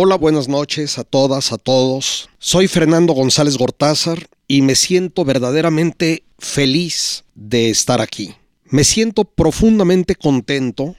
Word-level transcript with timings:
Hola, 0.00 0.14
buenas 0.14 0.46
noches 0.46 0.96
a 0.96 1.02
todas, 1.02 1.50
a 1.50 1.58
todos. 1.58 2.28
Soy 2.38 2.68
Fernando 2.68 3.14
González 3.14 3.58
Gortázar 3.58 4.28
y 4.46 4.62
me 4.62 4.76
siento 4.76 5.24
verdaderamente 5.24 6.22
feliz 6.38 7.24
de 7.34 7.68
estar 7.70 8.00
aquí. 8.00 8.32
Me 8.66 8.84
siento 8.84 9.24
profundamente 9.24 10.14
contento 10.14 10.94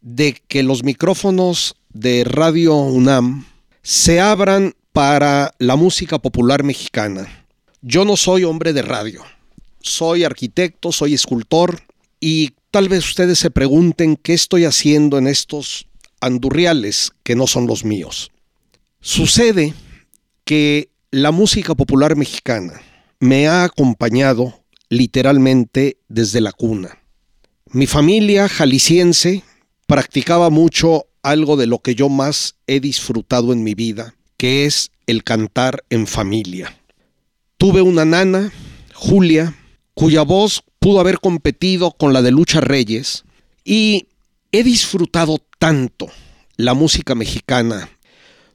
de 0.00 0.34
que 0.48 0.64
los 0.64 0.82
micrófonos 0.82 1.76
de 1.90 2.24
Radio 2.24 2.74
UNAM 2.74 3.46
se 3.82 4.18
abran 4.18 4.74
para 4.92 5.54
la 5.60 5.76
música 5.76 6.18
popular 6.18 6.64
mexicana. 6.64 7.46
Yo 7.82 8.04
no 8.04 8.16
soy 8.16 8.42
hombre 8.42 8.72
de 8.72 8.82
radio, 8.82 9.22
soy 9.80 10.24
arquitecto, 10.24 10.90
soy 10.90 11.14
escultor 11.14 11.82
y 12.18 12.54
tal 12.72 12.88
vez 12.88 13.06
ustedes 13.06 13.38
se 13.38 13.52
pregunten 13.52 14.16
qué 14.16 14.32
estoy 14.32 14.64
haciendo 14.64 15.18
en 15.18 15.28
estos 15.28 15.86
andurriales 16.20 17.12
que 17.22 17.36
no 17.36 17.46
son 17.46 17.68
los 17.68 17.84
míos. 17.84 18.32
Sucede 19.02 19.72
que 20.44 20.90
la 21.10 21.30
música 21.30 21.74
popular 21.74 22.16
mexicana 22.16 22.82
me 23.18 23.48
ha 23.48 23.64
acompañado 23.64 24.62
literalmente 24.90 25.96
desde 26.08 26.42
la 26.42 26.52
cuna. 26.52 26.98
Mi 27.72 27.86
familia 27.86 28.46
jalisciense 28.46 29.42
practicaba 29.86 30.50
mucho 30.50 31.06
algo 31.22 31.56
de 31.56 31.66
lo 31.66 31.78
que 31.78 31.94
yo 31.94 32.10
más 32.10 32.56
he 32.66 32.78
disfrutado 32.78 33.54
en 33.54 33.64
mi 33.64 33.74
vida, 33.74 34.14
que 34.36 34.66
es 34.66 34.90
el 35.06 35.24
cantar 35.24 35.82
en 35.88 36.06
familia. 36.06 36.78
Tuve 37.56 37.80
una 37.80 38.04
nana, 38.04 38.52
Julia, 38.92 39.56
cuya 39.94 40.22
voz 40.22 40.62
pudo 40.78 41.00
haber 41.00 41.20
competido 41.20 41.92
con 41.92 42.12
la 42.12 42.20
de 42.20 42.32
Lucha 42.32 42.60
Reyes, 42.60 43.24
y 43.64 44.08
he 44.52 44.62
disfrutado 44.62 45.38
tanto 45.58 46.10
la 46.56 46.74
música 46.74 47.14
mexicana 47.14 47.88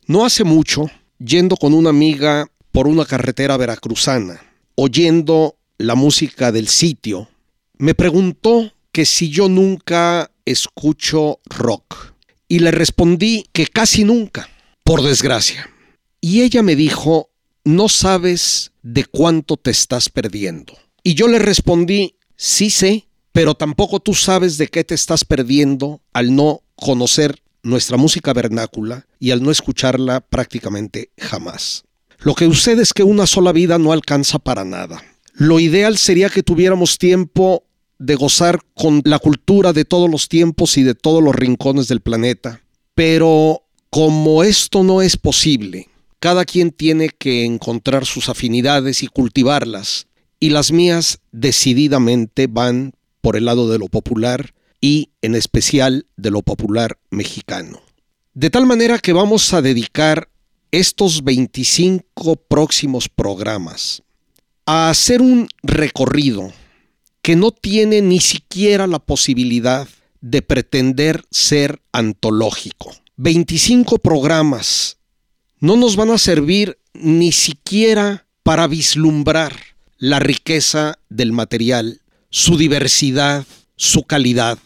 no 0.08 0.25
hace 0.25 0.44
mucho, 0.44 0.89
yendo 1.20 1.56
con 1.56 1.73
una 1.73 1.89
amiga 1.89 2.48
por 2.72 2.88
una 2.88 3.06
carretera 3.06 3.58
veracruzana, 3.58 4.42
oyendo 4.75 5.58
la 5.78 5.95
música 5.95 6.52
del 6.52 6.67
sitio, 6.67 7.30
me 7.78 7.95
preguntó 7.95 8.72
que 8.92 9.06
si 9.06 9.30
yo 9.30 9.50
nunca 9.50 10.31
escucho 10.45 11.39
rock. 11.45 12.14
Y 12.48 12.59
le 12.59 12.72
respondí 12.72 13.45
que 13.52 13.66
casi 13.67 14.03
nunca, 14.03 14.50
por 14.83 15.02
desgracia. 15.02 15.70
Y 16.22 16.44
ella 16.44 16.61
me 16.61 16.76
dijo, 16.76 17.30
no 17.64 17.89
sabes 17.89 18.72
de 18.83 19.06
cuánto 19.06 19.58
te 19.58 19.72
estás 19.72 20.09
perdiendo. 20.09 20.78
Y 21.03 21.16
yo 21.16 21.28
le 21.28 21.39
respondí, 21.39 22.16
sí 22.38 22.70
sé, 22.70 23.08
pero 23.31 23.56
tampoco 23.56 24.00
tú 24.00 24.14
sabes 24.14 24.58
de 24.58 24.67
qué 24.67 24.83
te 24.83 24.95
estás 24.95 25.26
perdiendo 25.26 26.02
al 26.14 26.36
no 26.36 26.61
conocer 26.76 27.42
nuestra 27.66 27.97
música 27.97 28.31
vernácula 28.31 29.08
y 29.19 29.31
al 29.31 29.41
no 29.44 29.52
escucharla 29.52 30.21
prácticamente 30.21 31.09
jamás. 31.17 31.83
Lo 32.19 32.35
que 32.35 32.45
sucede 32.45 32.83
es 32.83 32.94
que 32.94 33.03
una 33.03 33.25
sola 33.25 33.52
vida 33.52 33.77
no 33.77 33.91
alcanza 33.91 34.39
para 34.39 34.63
nada. 34.63 35.03
Lo 35.33 35.59
ideal 35.59 35.97
sería 35.97 36.30
que 36.30 36.43
tuviéramos 36.43 36.97
tiempo 36.97 37.64
de 37.98 38.15
gozar 38.15 38.61
con 38.73 39.02
la 39.03 39.20
cultura 39.20 39.73
de 39.73 39.83
todos 39.83 40.09
los 40.09 40.30
tiempos 40.30 40.77
y 40.77 40.83
de 40.83 40.95
todos 40.95 41.23
los 41.23 41.36
rincones 41.36 41.87
del 41.87 42.02
planeta. 42.02 42.61
Pero 42.93 43.64
como 43.89 44.43
esto 44.43 44.83
no 44.83 45.02
es 45.02 45.17
posible, 45.17 45.89
cada 46.20 46.45
quien 46.45 46.71
tiene 46.71 47.09
que 47.09 47.45
encontrar 47.45 48.05
sus 48.05 48.30
afinidades 48.30 49.03
y 49.03 49.08
cultivarlas, 49.08 50.08
y 50.39 50.49
las 50.49 50.71
mías 50.71 51.20
decididamente 51.32 52.47
van 52.47 52.93
por 53.21 53.36
el 53.36 53.45
lado 53.45 53.70
de 53.70 53.80
lo 53.80 53.87
popular 53.87 54.55
y 54.85 55.09
en 55.23 55.33
especial 55.33 56.05
de 56.15 56.29
lo 56.29 56.43
popular 56.43 56.99
mexicano. 57.09 57.81
De 58.35 58.51
tal 58.51 58.67
manera 58.67 58.99
que 58.99 59.13
vamos 59.13 59.51
a 59.51 59.63
dedicar 59.63 60.29
estos 60.69 61.23
25 61.23 62.35
próximos 62.35 63.09
programas 63.09 64.03
a 64.67 64.91
hacer 64.91 65.23
un 65.23 65.47
recorrido 65.63 66.53
que 67.23 67.35
no 67.35 67.49
tiene 67.49 68.03
ni 68.03 68.19
siquiera 68.19 68.85
la 68.85 68.99
posibilidad 68.99 69.87
de 70.21 70.43
pretender 70.43 71.23
ser 71.31 71.81
antológico. 71.91 72.93
25 73.17 73.97
programas 73.97 74.99
no 75.59 75.77
nos 75.77 75.95
van 75.95 76.11
a 76.11 76.19
servir 76.19 76.77
ni 76.93 77.31
siquiera 77.31 78.27
para 78.43 78.67
vislumbrar 78.67 79.55
la 79.97 80.19
riqueza 80.19 80.99
del 81.09 81.31
material, 81.31 82.02
su 82.29 82.55
diversidad, 82.55 83.47
su 83.77 84.03
calidad. 84.03 84.59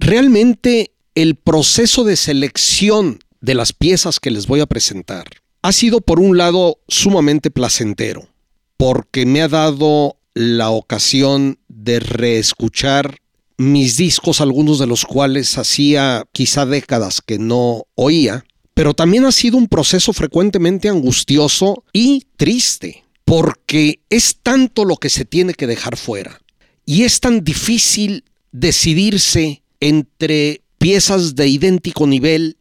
Realmente 0.00 0.92
el 1.14 1.34
proceso 1.34 2.04
de 2.04 2.16
selección 2.16 3.18
de 3.40 3.54
las 3.54 3.72
piezas 3.72 4.20
que 4.20 4.30
les 4.30 4.46
voy 4.46 4.60
a 4.60 4.66
presentar 4.66 5.24
ha 5.62 5.72
sido 5.72 6.00
por 6.00 6.20
un 6.20 6.38
lado 6.38 6.78
sumamente 6.86 7.50
placentero, 7.50 8.28
porque 8.76 9.26
me 9.26 9.42
ha 9.42 9.48
dado 9.48 10.16
la 10.34 10.70
ocasión 10.70 11.58
de 11.68 11.98
reescuchar 11.98 13.18
mis 13.56 13.96
discos, 13.96 14.40
algunos 14.40 14.78
de 14.78 14.86
los 14.86 15.04
cuales 15.04 15.58
hacía 15.58 16.24
quizá 16.32 16.64
décadas 16.64 17.20
que 17.20 17.40
no 17.40 17.86
oía, 17.96 18.44
pero 18.74 18.94
también 18.94 19.24
ha 19.24 19.32
sido 19.32 19.56
un 19.56 19.66
proceso 19.66 20.12
frecuentemente 20.12 20.88
angustioso 20.88 21.82
y 21.92 22.24
triste, 22.36 23.04
porque 23.24 23.98
es 24.10 24.36
tanto 24.44 24.84
lo 24.84 24.96
que 24.96 25.10
se 25.10 25.24
tiene 25.24 25.54
que 25.54 25.66
dejar 25.66 25.96
fuera 25.96 26.40
y 26.86 27.02
es 27.02 27.18
tan 27.18 27.42
difícil 27.42 28.24
decidirse 28.52 29.62
entre 29.80 30.62
piezas 30.78 31.34
de 31.34 31.48
idéntico 31.48 32.06
nivel, 32.06 32.56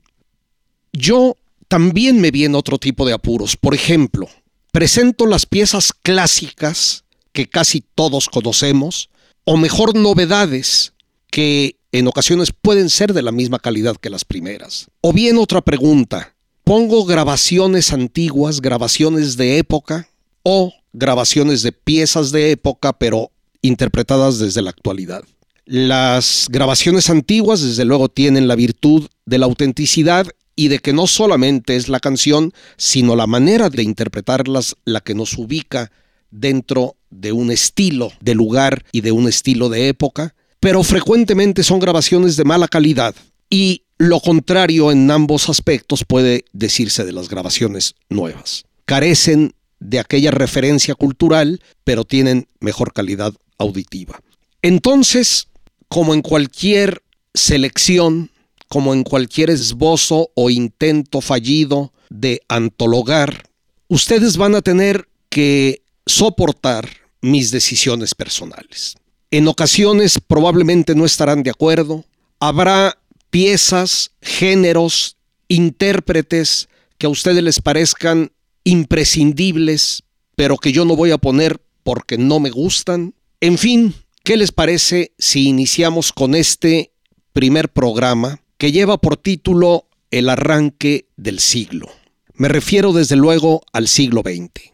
yo 0.94 1.36
también 1.68 2.20
me 2.20 2.32
vi 2.32 2.46
en 2.46 2.56
otro 2.56 2.78
tipo 2.78 3.06
de 3.06 3.14
apuros. 3.14 3.58
Por 3.58 3.74
ejemplo, 3.74 4.28
presento 4.72 5.26
las 5.26 5.46
piezas 5.46 5.94
clásicas 5.94 7.04
que 7.34 7.48
casi 7.48 7.84
todos 7.96 8.30
conocemos, 8.30 9.10
o 9.44 9.58
mejor 9.58 9.96
novedades 9.96 10.94
que 11.30 11.78
en 11.92 12.08
ocasiones 12.08 12.52
pueden 12.52 12.90
ser 12.90 13.14
de 13.14 13.22
la 13.22 13.32
misma 13.32 13.60
calidad 13.60 13.96
que 13.96 14.10
las 14.10 14.26
primeras. 14.26 14.88
O 15.02 15.14
bien 15.14 15.38
otra 15.38 15.62
pregunta, 15.62 16.36
pongo 16.64 17.06
grabaciones 17.06 17.94
antiguas, 17.94 18.60
grabaciones 18.60 19.38
de 19.38 19.58
época, 19.58 20.10
o 20.44 20.74
grabaciones 20.94 21.62
de 21.62 21.72
piezas 21.72 22.32
de 22.32 22.52
época, 22.52 22.94
pero 22.94 23.32
interpretadas 23.62 24.40
desde 24.40 24.62
la 24.62 24.70
actualidad. 24.70 25.24
Las 25.68 26.48
grabaciones 26.50 27.10
antiguas, 27.10 27.62
desde 27.62 27.84
luego, 27.84 28.08
tienen 28.08 28.48
la 28.48 28.56
virtud 28.56 29.10
de 29.26 29.38
la 29.38 29.48
autenticidad 29.48 30.26
y 30.56 30.70
de 30.70 30.80
que 30.80 30.94
no 30.94 31.08
solamente 31.08 31.76
es 31.76 31.90
la 31.90 32.00
canción, 32.00 32.54
sino 32.78 33.18
la 33.18 33.28
manera 33.28 33.70
de 33.70 33.84
interpretarlas 33.84 34.78
la 34.86 35.02
que 35.02 35.14
nos 35.14 35.38
ubica 35.38 35.92
dentro 36.32 36.96
de 37.10 37.34
un 37.34 37.52
estilo 37.52 38.14
de 38.22 38.34
lugar 38.34 38.86
y 38.94 39.02
de 39.02 39.12
un 39.12 39.28
estilo 39.28 39.68
de 39.68 39.90
época, 39.90 40.36
pero 40.62 40.84
frecuentemente 40.84 41.64
son 41.64 41.80
grabaciones 41.80 42.38
de 42.38 42.46
mala 42.46 42.70
calidad 42.70 43.14
y 43.50 43.84
lo 43.98 44.22
contrario 44.22 44.90
en 44.94 45.12
ambos 45.12 45.50
aspectos 45.50 46.06
puede 46.06 46.46
decirse 46.54 47.04
de 47.04 47.12
las 47.12 47.28
grabaciones 47.28 47.96
nuevas. 48.08 48.64
Carecen 48.86 49.54
de 49.82 50.00
aquella 50.00 50.32
referencia 50.32 50.96
cultural, 50.96 51.62
pero 51.84 52.06
tienen 52.06 52.48
mejor 52.62 52.94
calidad 52.94 53.34
auditiva. 53.58 54.22
Entonces, 54.62 55.50
como 55.88 56.14
en 56.14 56.22
cualquier 56.22 57.02
selección, 57.34 58.32
como 58.68 58.94
en 58.94 59.04
cualquier 59.04 59.50
esbozo 59.50 60.32
o 60.36 60.50
intento 60.50 61.22
fallido 61.22 61.94
de 62.10 62.42
antologar, 62.48 63.50
ustedes 63.88 64.38
van 64.38 64.56
a 64.56 64.62
tener 64.62 65.08
que 65.30 65.82
soportar 66.06 66.90
mis 67.22 67.52
decisiones 67.52 68.16
personales. 68.16 68.96
En 69.32 69.48
ocasiones 69.48 70.20
probablemente 70.26 70.96
no 70.96 71.06
estarán 71.06 71.44
de 71.44 71.50
acuerdo, 71.50 72.06
habrá 72.40 72.98
piezas, 73.30 74.12
géneros, 74.22 75.18
intérpretes 75.48 76.70
que 76.98 77.08
a 77.08 77.10
ustedes 77.10 77.44
les 77.44 77.60
parezcan 77.60 78.32
imprescindibles, 78.64 80.04
pero 80.36 80.58
que 80.58 80.72
yo 80.72 80.86
no 80.86 80.96
voy 80.96 81.12
a 81.12 81.18
poner 81.18 81.62
porque 81.84 82.18
no 82.18 82.40
me 82.40 82.50
gustan. 82.50 83.14
En 83.40 83.58
fin, 83.58 83.94
¿Qué 84.28 84.36
les 84.36 84.52
parece 84.52 85.14
si 85.18 85.48
iniciamos 85.48 86.12
con 86.12 86.36
este 86.36 86.92
primer 87.32 87.70
programa 87.70 88.42
que 88.58 88.74
lleva 88.74 88.98
por 88.98 89.16
título 89.16 89.88
el 90.12 90.28
arranque 90.28 91.08
del 91.16 91.40
siglo. 91.40 91.88
Me 92.34 92.50
refiero 92.50 92.92
desde 92.92 93.16
luego 93.16 93.62
al 93.72 93.88
siglo 93.88 94.24
XX. 94.26 94.74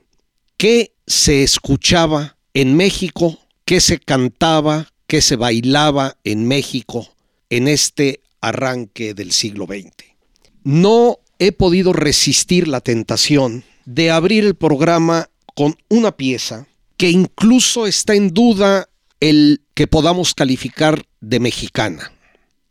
¿Qué 0.57 0.95
se 1.05 1.43
escuchaba 1.43 2.35
en 2.55 2.75
México? 2.75 3.37
¿Qué 3.63 3.79
se 3.79 3.99
cantaba? 3.99 4.91
¿Qué 5.05 5.21
se 5.21 5.35
bailaba 5.35 6.17
en 6.23 6.47
México 6.47 7.07
en 7.51 7.67
este 7.67 8.21
arranque 8.41 9.13
del 9.13 9.31
siglo 9.31 9.67
XX? 9.67 10.15
No 10.63 11.19
he 11.37 11.51
podido 11.51 11.93
resistir 11.93 12.67
la 12.67 12.81
tentación 12.81 13.63
de 13.85 14.09
abrir 14.09 14.45
el 14.45 14.55
programa 14.55 15.29
con 15.53 15.75
una 15.89 16.17
pieza 16.17 16.65
que 16.97 17.11
incluso 17.11 17.85
está 17.85 18.15
en 18.15 18.33
duda 18.33 18.89
el 19.23 19.63
que 19.73 19.87
podamos 19.87 20.33
calificar 20.33 21.05
de 21.21 21.39
mexicana. 21.39 22.11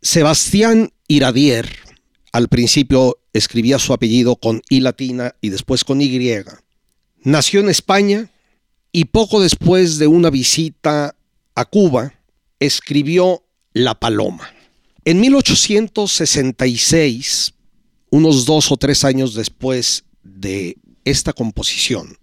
Sebastián 0.03 0.93
Iradier, 1.07 1.67
al 2.31 2.47
principio 2.47 3.17
escribía 3.33 3.79
su 3.79 3.91
apellido 3.91 4.35
con 4.35 4.61
I 4.69 4.81
latina 4.81 5.33
y 5.41 5.49
después 5.49 5.83
con 5.83 5.99
Y, 5.99 6.31
nació 7.23 7.61
en 7.61 7.69
España 7.69 8.29
y 8.91 9.05
poco 9.05 9.41
después 9.41 9.97
de 9.97 10.05
una 10.05 10.29
visita 10.29 11.15
a 11.55 11.65
Cuba 11.65 12.13
escribió 12.59 13.43
La 13.73 13.99
Paloma. 13.99 14.47
En 15.05 15.21
1866, 15.21 17.53
unos 18.11 18.45
dos 18.45 18.71
o 18.71 18.77
tres 18.77 19.03
años 19.03 19.33
después 19.33 20.03
de 20.21 20.77
esta 21.03 21.33
composición, 21.33 22.19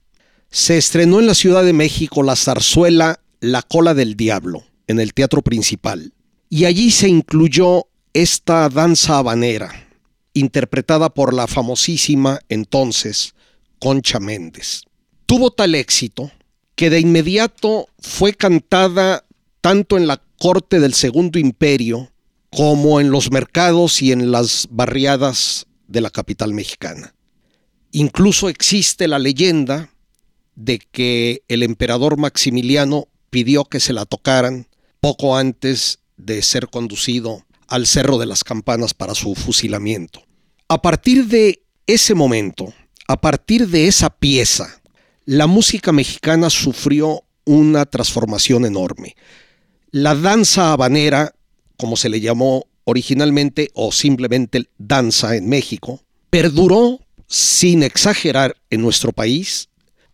se 0.52 0.78
estrenó 0.78 1.18
en 1.18 1.26
la 1.26 1.34
Ciudad 1.34 1.64
de 1.64 1.72
México 1.72 2.22
la 2.22 2.36
zarzuela 2.36 3.18
La 3.40 3.62
cola 3.62 3.94
del 3.94 4.16
diablo 4.16 4.64
en 4.86 5.00
el 5.00 5.14
teatro 5.14 5.40
principal 5.40 6.12
y 6.50 6.66
allí 6.66 6.90
se 6.90 7.08
incluyó 7.08 7.86
esta 8.12 8.68
danza 8.68 9.16
habanera 9.16 9.88
interpretada 10.34 11.08
por 11.08 11.32
la 11.32 11.46
famosísima 11.46 12.40
entonces 12.48 13.34
Concha 13.78 14.20
Méndez. 14.20 14.82
Tuvo 15.24 15.50
tal 15.52 15.74
éxito 15.74 16.30
que 16.74 16.90
de 16.90 17.00
inmediato 17.00 17.88
fue 17.98 18.34
cantada 18.34 19.24
tanto 19.60 19.96
en 19.96 20.06
la 20.06 20.20
corte 20.38 20.80
del 20.80 20.92
Segundo 20.92 21.38
Imperio 21.38 22.10
como 22.50 23.00
en 23.00 23.10
los 23.10 23.30
mercados 23.30 24.02
y 24.02 24.12
en 24.12 24.32
las 24.32 24.66
barriadas 24.70 25.66
de 25.86 26.00
la 26.00 26.10
capital 26.10 26.52
mexicana. 26.52 27.14
Incluso 27.92 28.48
existe 28.48 29.08
la 29.08 29.18
leyenda 29.18 29.90
de 30.56 30.78
que 30.78 31.42
el 31.48 31.62
emperador 31.62 32.18
Maximiliano 32.18 33.08
pidió 33.30 33.64
que 33.64 33.80
se 33.80 33.92
la 33.92 34.04
tocaran 34.04 34.66
poco 35.00 35.36
antes 35.36 36.00
de 36.16 36.42
ser 36.42 36.68
conducido 36.68 37.44
al 37.66 37.86
Cerro 37.86 38.18
de 38.18 38.26
las 38.26 38.44
Campanas 38.44 38.94
para 38.94 39.14
su 39.14 39.34
fusilamiento. 39.34 40.22
A 40.68 40.82
partir 40.82 41.26
de 41.26 41.62
ese 41.86 42.14
momento, 42.14 42.72
a 43.08 43.20
partir 43.20 43.68
de 43.68 43.88
esa 43.88 44.10
pieza, 44.10 44.80
la 45.24 45.46
música 45.46 45.92
mexicana 45.92 46.50
sufrió 46.50 47.24
una 47.44 47.86
transformación 47.86 48.64
enorme. 48.64 49.16
La 49.90 50.14
danza 50.14 50.72
habanera, 50.72 51.34
como 51.76 51.96
se 51.96 52.08
le 52.08 52.20
llamó 52.20 52.66
originalmente 52.84 53.70
o 53.74 53.92
simplemente 53.92 54.68
danza 54.78 55.36
en 55.36 55.48
México, 55.48 56.02
perduró 56.30 57.00
sin 57.26 57.82
exagerar 57.82 58.56
en 58.70 58.82
nuestro 58.82 59.12
país 59.12 59.68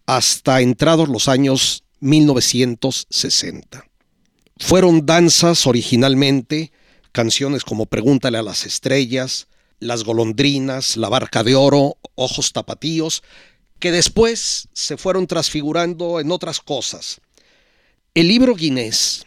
hasta 0.06 0.60
entrados 0.60 1.08
los 1.08 1.28
años 1.28 1.82
1960. 2.06 3.84
Fueron 4.58 5.04
danzas 5.04 5.66
originalmente, 5.66 6.72
canciones 7.12 7.64
como 7.64 7.86
Pregúntale 7.86 8.38
a 8.38 8.42
las 8.42 8.64
estrellas, 8.64 9.48
Las 9.80 10.04
golondrinas, 10.04 10.96
La 10.96 11.08
barca 11.08 11.42
de 11.42 11.54
oro, 11.54 11.98
Ojos 12.14 12.52
tapatíos, 12.52 13.22
que 13.78 13.92
después 13.92 14.68
se 14.72 14.96
fueron 14.96 15.26
transfigurando 15.26 16.20
en 16.20 16.30
otras 16.30 16.60
cosas. 16.60 17.20
El 18.14 18.28
libro 18.28 18.54
Guinness 18.54 19.26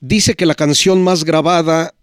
dice 0.00 0.34
que 0.34 0.46
la 0.46 0.54
canción 0.54 1.02
más 1.02 1.24
grabada 1.24 1.94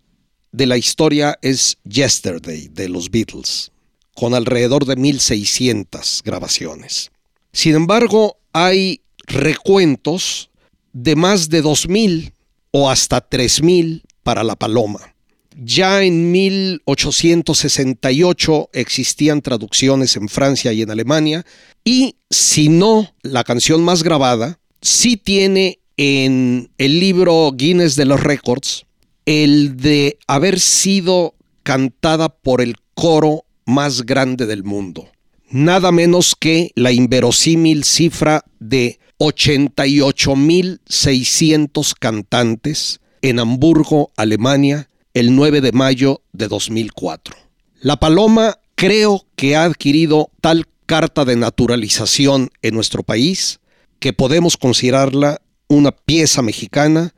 de 0.51 0.67
la 0.67 0.77
historia 0.77 1.39
es 1.41 1.77
Yesterday 1.83 2.67
de 2.67 2.89
los 2.89 3.09
Beatles, 3.09 3.71
con 4.13 4.35
alrededor 4.35 4.85
de 4.85 4.95
1600 4.97 6.21
grabaciones. 6.23 7.11
Sin 7.53 7.73
embargo, 7.73 8.37
hay 8.53 9.01
recuentos 9.27 10.49
de 10.93 11.15
más 11.15 11.49
de 11.49 11.61
2000 11.61 12.33
o 12.71 12.89
hasta 12.89 13.21
3000 13.21 14.01
para 14.23 14.43
la 14.43 14.55
paloma. 14.55 15.13
Ya 15.59 16.03
en 16.03 16.31
1868 16.31 18.69
existían 18.73 19.41
traducciones 19.41 20.15
en 20.15 20.29
Francia 20.29 20.71
y 20.73 20.83
en 20.83 20.91
Alemania 20.91 21.43
y 21.83 22.17
si 22.29 22.69
no, 22.69 23.11
la 23.23 23.43
canción 23.43 23.83
más 23.83 24.03
grabada 24.03 24.59
sí 24.81 25.17
tiene 25.17 25.79
en 25.97 26.69
el 26.77 26.99
libro 26.99 27.51
Guinness 27.55 27.95
de 27.95 28.05
los 28.05 28.21
Records 28.21 28.85
el 29.25 29.77
de 29.77 30.19
haber 30.27 30.59
sido 30.59 31.33
cantada 31.63 32.29
por 32.29 32.61
el 32.61 32.75
coro 32.93 33.45
más 33.65 34.05
grande 34.05 34.45
del 34.45 34.63
mundo. 34.63 35.07
Nada 35.49 35.91
menos 35.91 36.35
que 36.35 36.71
la 36.75 36.91
inverosímil 36.91 37.83
cifra 37.83 38.45
de 38.59 38.99
88.600 39.19 41.93
cantantes 41.99 42.99
en 43.21 43.39
Hamburgo, 43.39 44.11
Alemania, 44.15 44.89
el 45.13 45.35
9 45.35 45.61
de 45.61 45.71
mayo 45.71 46.21
de 46.33 46.47
2004. 46.47 47.35
La 47.81 47.97
paloma 47.97 48.59
creo 48.75 49.25
que 49.35 49.55
ha 49.55 49.63
adquirido 49.63 50.31
tal 50.41 50.65
carta 50.85 51.25
de 51.25 51.35
naturalización 51.35 52.51
en 52.61 52.75
nuestro 52.75 53.03
país 53.03 53.59
que 53.99 54.13
podemos 54.13 54.57
considerarla 54.57 55.41
una 55.67 55.91
pieza 55.91 56.41
mexicana 56.41 57.13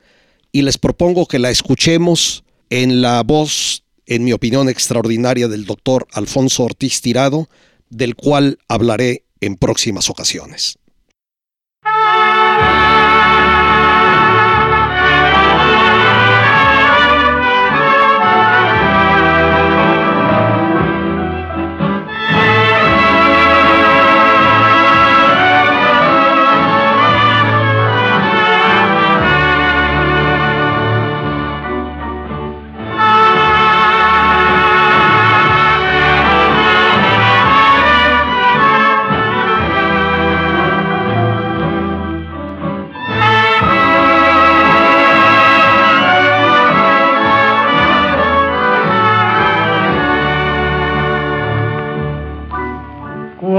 y 0.52 0.64
les 0.64 0.78
propongo 0.78 1.28
que 1.28 1.40
la 1.40 1.52
escuchemos 1.52 2.44
en 2.70 3.02
la 3.02 3.22
voz, 3.24 3.84
en 4.06 4.24
mi 4.24 4.32
opinión 4.32 4.70
extraordinaria, 4.70 5.48
del 5.48 5.66
doctor 5.66 6.08
Alfonso 6.14 6.64
Ortiz 6.64 7.02
Tirado, 7.02 7.50
del 7.90 8.16
cual 8.16 8.60
hablaré 8.68 9.26
en 9.42 9.56
próximas 9.56 10.10
ocasiones. 10.10 10.78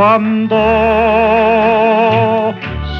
Cuando 0.01 0.57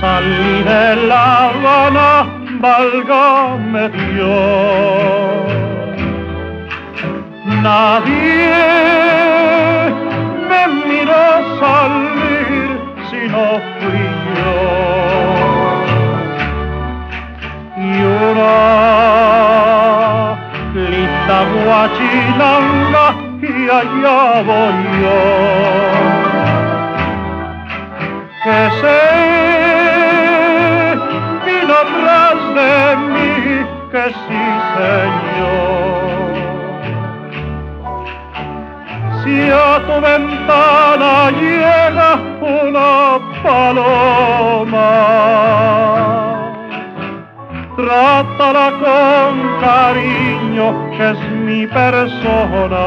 salí 0.01 0.63
de 0.65 0.85
La 1.09 1.49
Habana, 1.49 2.11
válgame 2.61 3.89
Dios. 3.89 5.49
Nadie 7.63 8.53
me 10.51 10.63
miró 10.89 11.27
salir 11.63 12.69
si 13.09 13.21
no 13.33 13.47
fui 13.79 14.05
yo. 14.37 14.53
Y 17.79 17.89
una 18.29 18.57
lista 20.91 21.37
guachinanga 21.65 23.07
y 23.41 23.45
allá 23.71 24.19
voy 24.43 24.79
yo 25.01 26.20
que 28.51 28.63
sé 28.81 29.03
vino 31.47 31.79
tras 31.97 32.39
de 32.59 32.75
mí 33.13 33.33
que 33.93 34.05
sí 34.23 34.45
señor. 34.77 36.33
Si 39.21 39.37
a 39.51 39.71
tu 39.87 39.97
ventana 40.09 41.13
llega 41.43 42.11
una 42.41 42.93
paloma 43.45 44.91
trátala 47.77 48.69
con 48.83 49.33
cariño 49.61 50.67
que 50.97 51.05
es 51.11 51.21
mi 51.47 51.61
persona 51.67 52.87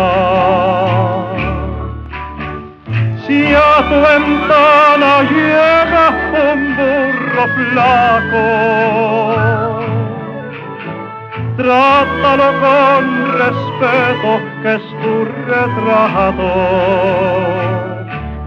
si 3.27 3.53
a 3.53 3.75
tu 3.87 3.95
ventana 4.01 5.11
llega 5.31 6.05
un 6.43 6.59
burro 6.75 7.45
flaco, 7.55 8.45
trátalo 11.57 12.49
con 12.63 13.03
respeto 13.39 14.31
que 14.61 14.71
es 14.75 14.85
tu 15.01 15.13
retrato. 15.47 16.51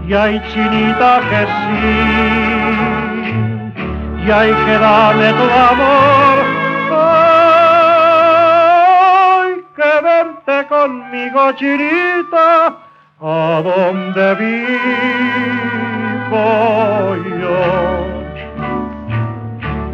Y 0.07 0.09
hay 0.13 0.35
chinita 0.53 1.11
que 1.29 1.41
sí, 1.57 1.91
y 4.25 4.27
hay 4.31 4.51
que 4.53 4.75
darle 4.77 5.29
tu 5.33 5.47
amor. 5.71 6.37
Ay, 9.41 9.49
que 9.75 9.91
vente 10.07 10.57
conmigo, 10.67 11.41
chinita 11.53 12.86
a 13.19 13.61
donde 13.63 14.35
vivo 14.35 14.75
yo. 17.39 17.61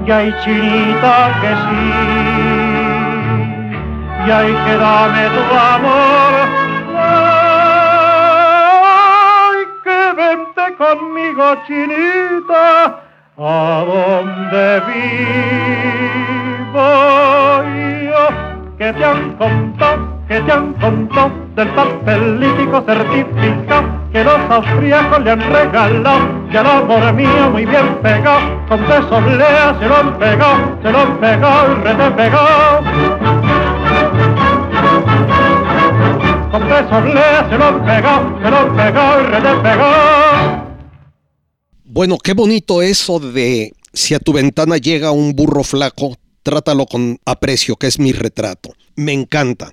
Y 0.05 0.11
hay 0.11 0.35
chinita 0.43 1.31
que 1.39 1.47
sí, 1.63 1.85
y 4.27 4.31
hay 4.31 4.53
que 4.53 4.75
darme 4.77 5.29
tu 5.29 5.43
amor. 5.55 6.33
Ay, 9.45 9.59
que 9.85 10.01
vente 10.17 10.65
conmigo, 10.75 11.55
chinita, 11.65 12.99
a 13.37 13.85
donde 13.87 14.81
vivo 16.67 16.89
yo. 18.03 18.23
Que 18.77 18.91
te 18.91 19.05
han 19.05 19.23
contado, 19.37 19.97
que 20.27 20.41
te 20.41 20.51
han 20.51 20.73
contado 20.73 21.42
del 21.55 21.69
papelítico 21.69 22.83
certificado 22.85 24.03
que 24.11 24.23
los 24.23 24.39
austríacos 24.49 25.23
le 25.23 25.31
han 25.31 25.41
regalado 25.41 26.19
y 26.51 26.57
al 26.57 26.65
amor 26.65 27.13
mío 27.13 27.49
muy 27.51 27.65
bien 27.65 27.95
pegado 28.01 28.65
con 28.67 28.81
besos 28.87 29.23
leas 29.37 29.77
se 29.79 29.87
lo 29.87 29.97
han 29.97 30.17
pegado 30.17 30.77
se 30.81 30.91
lo 30.91 30.99
han 30.99 31.19
pegado 31.19 31.71
y 31.71 31.75
rete 31.83 32.11
pegado 32.11 32.83
con 36.51 36.69
besos 36.69 37.05
leas 37.13 37.49
se 37.49 37.57
lo 37.57 37.65
han 37.65 37.85
pegado 37.85 38.39
se 38.43 38.49
lo 38.49 38.57
han 38.57 38.75
pegado 38.75 39.21
y 39.21 39.25
rete 39.25 39.55
pegado 39.61 40.73
Bueno, 41.85 42.17
qué 42.17 42.33
bonito 42.33 42.81
eso 42.81 43.19
de 43.19 43.73
si 43.93 44.15
a 44.15 44.19
tu 44.19 44.33
ventana 44.33 44.77
llega 44.77 45.11
un 45.11 45.35
burro 45.35 45.63
flaco, 45.63 46.15
trátalo 46.41 46.87
con 46.87 47.19
aprecio, 47.25 47.75
que 47.75 47.85
es 47.85 47.99
mi 47.99 48.11
retrato. 48.11 48.73
Me 48.95 49.13
encanta. 49.13 49.71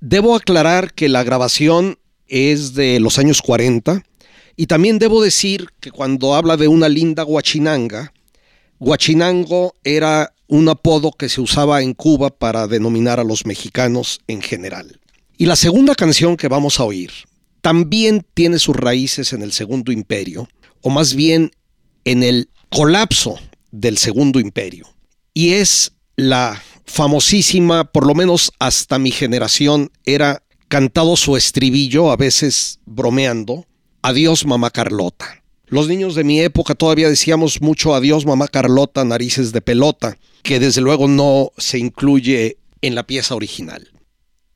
Debo 0.00 0.34
aclarar 0.34 0.92
que 0.94 1.08
la 1.08 1.24
grabación 1.24 1.98
es 2.26 2.74
de 2.74 3.00
los 3.00 3.18
años 3.18 3.42
40 3.42 4.02
y 4.56 4.66
también 4.66 4.98
debo 4.98 5.22
decir 5.22 5.68
que 5.80 5.90
cuando 5.90 6.34
habla 6.34 6.56
de 6.56 6.68
una 6.68 6.88
linda 6.88 7.22
guachinanga, 7.22 8.12
guachinango 8.78 9.74
era 9.84 10.34
un 10.48 10.68
apodo 10.68 11.12
que 11.12 11.28
se 11.28 11.40
usaba 11.40 11.82
en 11.82 11.94
Cuba 11.94 12.30
para 12.30 12.66
denominar 12.66 13.20
a 13.20 13.24
los 13.24 13.46
mexicanos 13.46 14.20
en 14.26 14.42
general. 14.42 15.00
Y 15.38 15.46
la 15.46 15.56
segunda 15.56 15.94
canción 15.94 16.36
que 16.36 16.48
vamos 16.48 16.80
a 16.80 16.84
oír 16.84 17.10
también 17.62 18.26
tiene 18.34 18.58
sus 18.58 18.76
raíces 18.76 19.32
en 19.32 19.42
el 19.42 19.52
Segundo 19.52 19.92
Imperio, 19.92 20.48
o 20.82 20.90
más 20.90 21.14
bien 21.14 21.52
en 22.04 22.22
el 22.22 22.48
colapso 22.68 23.38
del 23.70 23.96
Segundo 23.98 24.40
Imperio. 24.40 24.86
Y 25.32 25.52
es 25.54 25.92
la 26.20 26.62
famosísima, 26.84 27.84
por 27.84 28.06
lo 28.06 28.14
menos 28.14 28.52
hasta 28.58 28.98
mi 28.98 29.10
generación, 29.10 29.90
era 30.04 30.42
cantado 30.68 31.16
su 31.16 31.36
estribillo, 31.36 32.10
a 32.10 32.16
veces 32.16 32.78
bromeando, 32.84 33.66
Adiós 34.02 34.46
mamá 34.46 34.70
Carlota. 34.70 35.42
Los 35.66 35.88
niños 35.88 36.14
de 36.14 36.24
mi 36.24 36.40
época 36.40 36.74
todavía 36.74 37.08
decíamos 37.08 37.60
mucho 37.60 37.94
Adiós 37.94 38.24
mamá 38.26 38.48
Carlota, 38.48 39.04
narices 39.04 39.52
de 39.52 39.60
pelota, 39.60 40.16
que 40.42 40.58
desde 40.58 40.80
luego 40.80 41.06
no 41.06 41.52
se 41.58 41.78
incluye 41.78 42.58
en 42.80 42.94
la 42.94 43.06
pieza 43.06 43.34
original. 43.34 43.88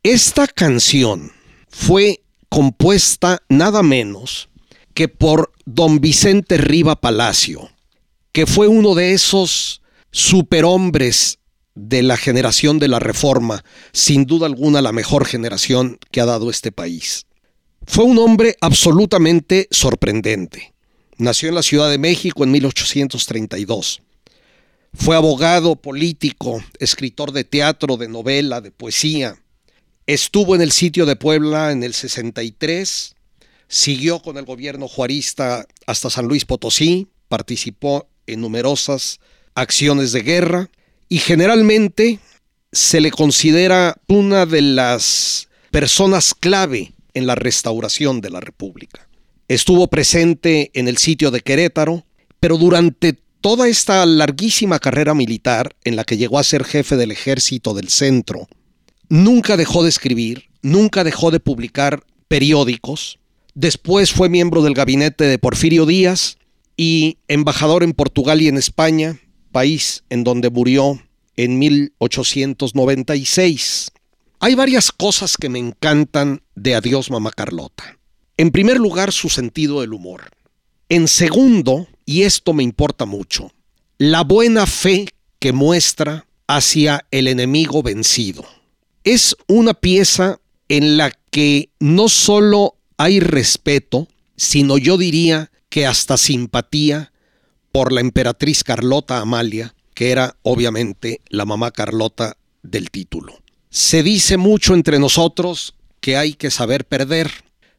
Esta 0.02 0.46
canción 0.46 1.32
fue 1.68 2.22
compuesta 2.48 3.42
nada 3.48 3.82
menos 3.82 4.48
que 4.94 5.08
por 5.08 5.52
don 5.64 6.00
Vicente 6.00 6.56
Riva 6.56 7.00
Palacio, 7.00 7.70
que 8.32 8.46
fue 8.46 8.68
uno 8.68 8.94
de 8.94 9.12
esos 9.12 9.82
superhombres 10.10 11.38
de 11.74 12.02
la 12.02 12.16
generación 12.16 12.78
de 12.78 12.88
la 12.88 13.00
Reforma, 13.00 13.64
sin 13.92 14.24
duda 14.26 14.46
alguna 14.46 14.82
la 14.82 14.92
mejor 14.92 15.26
generación 15.26 15.98
que 16.10 16.20
ha 16.20 16.24
dado 16.24 16.50
este 16.50 16.72
país. 16.72 17.26
Fue 17.86 18.04
un 18.04 18.18
hombre 18.18 18.56
absolutamente 18.60 19.68
sorprendente. 19.70 20.72
Nació 21.16 21.48
en 21.48 21.54
la 21.54 21.62
Ciudad 21.62 21.90
de 21.90 21.98
México 21.98 22.44
en 22.44 22.50
1832. 22.52 24.02
Fue 24.94 25.16
abogado, 25.16 25.76
político, 25.76 26.62
escritor 26.78 27.32
de 27.32 27.44
teatro, 27.44 27.96
de 27.96 28.08
novela, 28.08 28.60
de 28.60 28.70
poesía. 28.70 29.36
Estuvo 30.06 30.54
en 30.54 30.62
el 30.62 30.72
sitio 30.72 31.04
de 31.04 31.16
Puebla 31.16 31.72
en 31.72 31.82
el 31.82 31.94
63, 31.94 33.16
siguió 33.68 34.20
con 34.20 34.38
el 34.38 34.44
gobierno 34.44 34.86
juarista 34.86 35.66
hasta 35.86 36.10
San 36.10 36.26
Luis 36.26 36.44
Potosí, 36.44 37.08
participó 37.28 38.08
en 38.26 38.40
numerosas 38.40 39.18
acciones 39.54 40.12
de 40.12 40.22
guerra 40.22 40.70
y 41.14 41.18
generalmente 41.18 42.18
se 42.72 43.00
le 43.00 43.12
considera 43.12 43.94
una 44.08 44.46
de 44.46 44.62
las 44.62 45.48
personas 45.70 46.34
clave 46.34 46.92
en 47.12 47.28
la 47.28 47.36
restauración 47.36 48.20
de 48.20 48.30
la 48.30 48.40
República. 48.40 49.08
Estuvo 49.46 49.86
presente 49.86 50.72
en 50.74 50.88
el 50.88 50.96
sitio 50.96 51.30
de 51.30 51.40
Querétaro, 51.40 52.04
pero 52.40 52.58
durante 52.58 53.12
toda 53.40 53.68
esta 53.68 54.04
larguísima 54.06 54.80
carrera 54.80 55.14
militar 55.14 55.76
en 55.84 55.94
la 55.94 56.02
que 56.02 56.16
llegó 56.16 56.40
a 56.40 56.42
ser 56.42 56.64
jefe 56.64 56.96
del 56.96 57.12
ejército 57.12 57.74
del 57.74 57.90
centro, 57.90 58.48
nunca 59.08 59.56
dejó 59.56 59.84
de 59.84 59.90
escribir, 59.90 60.46
nunca 60.62 61.04
dejó 61.04 61.30
de 61.30 61.38
publicar 61.38 62.02
periódicos. 62.26 63.20
Después 63.54 64.10
fue 64.10 64.28
miembro 64.28 64.62
del 64.62 64.74
gabinete 64.74 65.22
de 65.22 65.38
Porfirio 65.38 65.86
Díaz 65.86 66.38
y 66.76 67.18
embajador 67.28 67.84
en 67.84 67.92
Portugal 67.92 68.42
y 68.42 68.48
en 68.48 68.56
España, 68.56 69.20
país 69.54 70.04
en 70.10 70.24
donde 70.24 70.50
murió 70.50 71.00
en 71.36 71.58
1896. 71.60 73.92
Hay 74.40 74.56
varias 74.56 74.90
cosas 74.90 75.36
que 75.38 75.48
me 75.48 75.60
encantan 75.60 76.42
de 76.56 76.74
Adiós 76.74 77.08
Mamá 77.10 77.30
Carlota. 77.30 77.96
En 78.36 78.50
primer 78.50 78.78
lugar, 78.78 79.12
su 79.12 79.28
sentido 79.30 79.80
del 79.80 79.94
humor. 79.94 80.32
En 80.88 81.06
segundo, 81.06 81.86
y 82.04 82.22
esto 82.22 82.52
me 82.52 82.64
importa 82.64 83.06
mucho, 83.06 83.52
la 83.96 84.24
buena 84.24 84.66
fe 84.66 85.06
que 85.38 85.52
muestra 85.52 86.26
hacia 86.48 87.06
el 87.12 87.28
enemigo 87.28 87.80
vencido. 87.82 88.44
Es 89.04 89.36
una 89.46 89.72
pieza 89.72 90.40
en 90.68 90.96
la 90.96 91.12
que 91.30 91.70
no 91.78 92.08
solo 92.08 92.74
hay 92.96 93.20
respeto, 93.20 94.08
sino 94.36 94.78
yo 94.78 94.98
diría 94.98 95.52
que 95.68 95.86
hasta 95.86 96.16
simpatía 96.16 97.12
por 97.74 97.90
la 97.90 98.00
emperatriz 98.00 98.62
Carlota 98.62 99.18
Amalia, 99.18 99.74
que 99.94 100.12
era 100.12 100.36
obviamente 100.42 101.20
la 101.28 101.44
mamá 101.44 101.72
Carlota 101.72 102.36
del 102.62 102.88
título. 102.92 103.42
Se 103.68 104.04
dice 104.04 104.36
mucho 104.36 104.74
entre 104.74 105.00
nosotros 105.00 105.74
que 105.98 106.16
hay 106.16 106.34
que 106.34 106.52
saber 106.52 106.84
perder, 106.84 107.32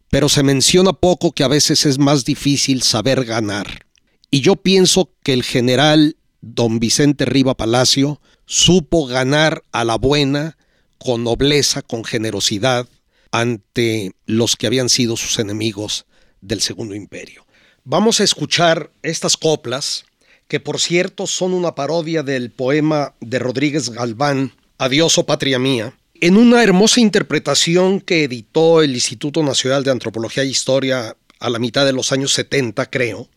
pero 0.10 0.28
se 0.28 0.44
menciona 0.44 0.92
poco 0.92 1.32
que 1.32 1.46
a 1.46 1.48
veces 1.48 1.86
es 1.86 1.98
más 1.98 2.26
difícil 2.26 2.82
saber 2.82 3.24
ganar. 3.24 3.86
Y 4.30 4.42
yo 4.42 4.58
pienso 4.58 5.14
que 5.24 5.32
el 5.32 5.44
general 5.44 6.18
don 6.42 6.80
Vicente 6.80 7.24
Riva 7.24 7.56
Palacio 7.56 8.20
supo 8.46 9.08
ganar 9.08 9.64
a 9.72 9.86
la 9.86 9.96
buena, 9.96 10.58
con 10.98 11.24
nobleza, 11.24 11.82
con 11.82 12.04
generosidad, 12.04 12.90
ante 13.32 14.12
los 14.26 14.58
que 14.58 14.68
habían 14.68 14.90
sido 14.90 15.16
sus 15.16 15.40
enemigos 15.40 16.06
del 16.42 16.60
Segundo 16.60 16.96
Imperio. 16.96 17.45
Vamos 17.88 18.20
a 18.20 18.24
escuchar 18.24 18.90
estas 19.04 19.38
coplas 19.38 20.06
que 20.48 20.60
por 20.60 20.80
cierto 20.80 21.28
son 21.28 21.54
una 21.54 21.76
parodia 21.76 22.24
del 22.24 22.50
poema 22.50 23.14
de 23.22 23.38
Rodríguez 23.38 23.92
Galván, 23.92 24.54
Adiós, 24.80 25.20
oh 25.20 25.28
patria 25.28 25.60
mía, 25.60 25.96
en 26.20 26.36
una 26.36 26.64
hermosa 26.64 27.00
interpretación 27.00 28.02
que 28.02 28.24
editó 28.24 28.82
el 28.82 28.96
Instituto 28.96 29.44
Nacional 29.44 29.84
de 29.84 29.92
Antropología 29.92 30.42
e 30.42 30.48
Historia 30.48 31.16
a 31.40 31.50
la 31.52 31.60
mitad 31.60 31.86
de 31.86 31.94
los 31.94 32.12
años 32.12 32.34
70, 32.34 32.90
creo. 32.90 33.30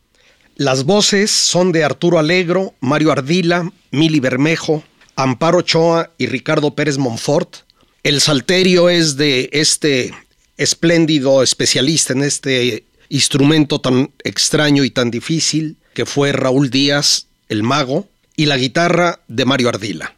Las 0.57 0.85
voces 0.85 1.31
son 1.31 1.71
de 1.71 1.85
Arturo 1.85 2.19
Alegro, 2.19 2.73
Mario 2.81 3.13
Ardila, 3.13 3.71
Mili 3.91 4.19
Bermejo, 4.19 4.83
Amparo 5.15 5.59
Ochoa 5.59 6.13
y 6.17 6.25
Ricardo 6.25 6.75
Pérez 6.75 6.97
Monfort. 6.97 7.55
El 8.03 8.23
salterio 8.23 8.89
es 8.89 9.19
de 9.19 9.51
este 9.53 10.15
espléndido 10.57 11.43
especialista 11.43 12.15
en 12.15 12.23
este 12.23 12.88
instrumento 13.09 13.81
tan 13.81 14.11
extraño 14.25 14.85
y 14.85 14.91
tan 14.91 15.11
difícil, 15.11 15.77
que 15.95 16.07
fue 16.07 16.33
Raúl 16.33 16.71
Díaz, 16.71 17.27
el 17.49 17.63
mago, 17.63 18.09
y 18.37 18.47
la 18.47 18.57
guitarra 18.57 19.21
de 19.29 19.45
Mario 19.45 19.69
Ardila. 19.69 20.18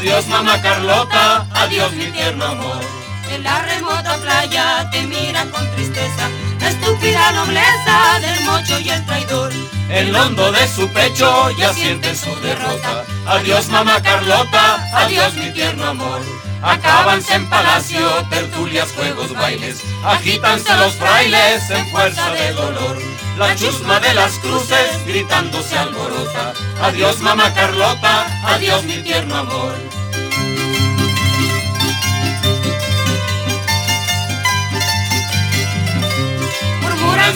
Adiós 0.00 0.26
mamá 0.28 0.58
Carlota, 0.62 1.46
adiós 1.52 1.92
mi 1.92 2.06
tierno 2.10 2.42
amor. 2.42 2.80
En 3.34 3.42
la 3.42 3.58
remota 3.60 4.16
playa 4.16 4.88
te 4.90 5.02
mira 5.02 5.44
con 5.50 5.70
tristeza 5.72 6.30
la 6.58 6.68
estúpida 6.70 7.32
nobleza 7.32 8.18
del 8.22 8.44
mocho 8.46 8.80
y 8.80 8.88
el 8.88 9.04
traidor. 9.04 9.52
El 9.90 10.14
hondo 10.14 10.52
de 10.52 10.68
su 10.68 10.88
pecho 10.90 11.50
ya 11.58 11.74
siente 11.74 12.14
su 12.14 12.34
derrota. 12.36 13.04
Adiós 13.26 13.68
mamá 13.68 14.00
Carlota, 14.00 14.86
adiós 14.94 15.34
mi 15.34 15.50
tierno 15.52 15.84
amor. 15.84 16.20
Acábanse 16.62 17.34
en 17.34 17.50
palacio, 17.50 18.08
tertulias, 18.30 18.92
juegos, 18.92 19.32
bailes, 19.34 19.82
agítanse 20.04 20.76
los 20.76 20.94
frailes 20.94 21.68
en 21.70 21.88
fuerza 21.88 22.30
de 22.30 22.52
dolor. 22.52 22.98
La 23.36 23.56
chusma 23.56 23.98
de 23.98 24.14
las 24.14 24.38
cruces 24.38 25.04
gritando 25.06 25.60
se 25.60 25.76
alborota. 25.76 26.52
Adiós 26.82 27.18
mamá 27.20 27.52
Carlota, 27.52 28.26
adiós 28.44 28.84
mi 28.84 28.98
tierno 28.98 29.38
amor. 29.38 29.74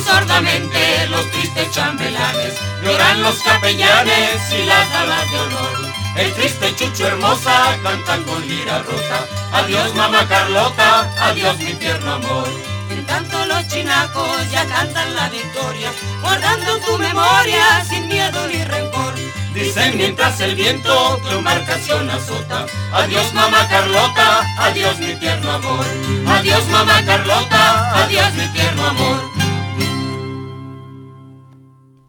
Sordamente 0.05 1.07
los 1.09 1.31
tristes 1.31 1.71
chambelanes, 1.71 2.55
lloran 2.83 3.23
los 3.23 3.37
capellanes 3.43 4.41
y 4.53 4.65
las 4.65 4.91
damas 4.91 5.31
de 5.31 5.39
honor. 5.39 5.93
El 6.17 6.33
triste 6.35 6.75
Chucho 6.77 7.07
hermosa 7.07 7.77
cantan 7.83 8.23
con 8.25 8.47
lira 8.47 8.83
rota. 8.83 9.27
Adiós 9.53 9.95
mamá 9.95 10.27
Carlota, 10.29 11.11
adiós 11.21 11.59
mi 11.59 11.75
tierno 11.75 12.15
amor. 12.15 12.49
En 12.91 13.05
tanto 13.07 13.45
los 13.47 13.67
chinacos 13.69 14.51
ya 14.51 14.65
cantan 14.67 15.15
la 15.15 15.29
victoria, 15.29 15.93
guardando 16.21 16.79
tu 16.81 16.99
memoria 16.99 17.85
sin 17.89 18.09
miedo 18.09 18.47
ni 18.49 18.65
rencor. 18.65 19.15
Dicen 19.55 19.97
mientras 19.97 20.41
el 20.41 20.55
viento 20.55 21.21
tu 21.23 21.29
embarcación 21.37 22.11
azota. 22.11 22.67
Adiós 22.93 23.33
mamá 23.35 23.67
Carlota, 23.69 24.43
adiós 24.59 24.99
mi 24.99 25.15
tierno 25.15 25.53
amor. 25.53 25.87
Adiós 26.27 26.67
mamá 26.69 27.03
Carlota, 27.05 28.05
adiós 28.05 28.33
mi 28.35 28.47
tierno 28.49 28.87
amor. 28.87 29.34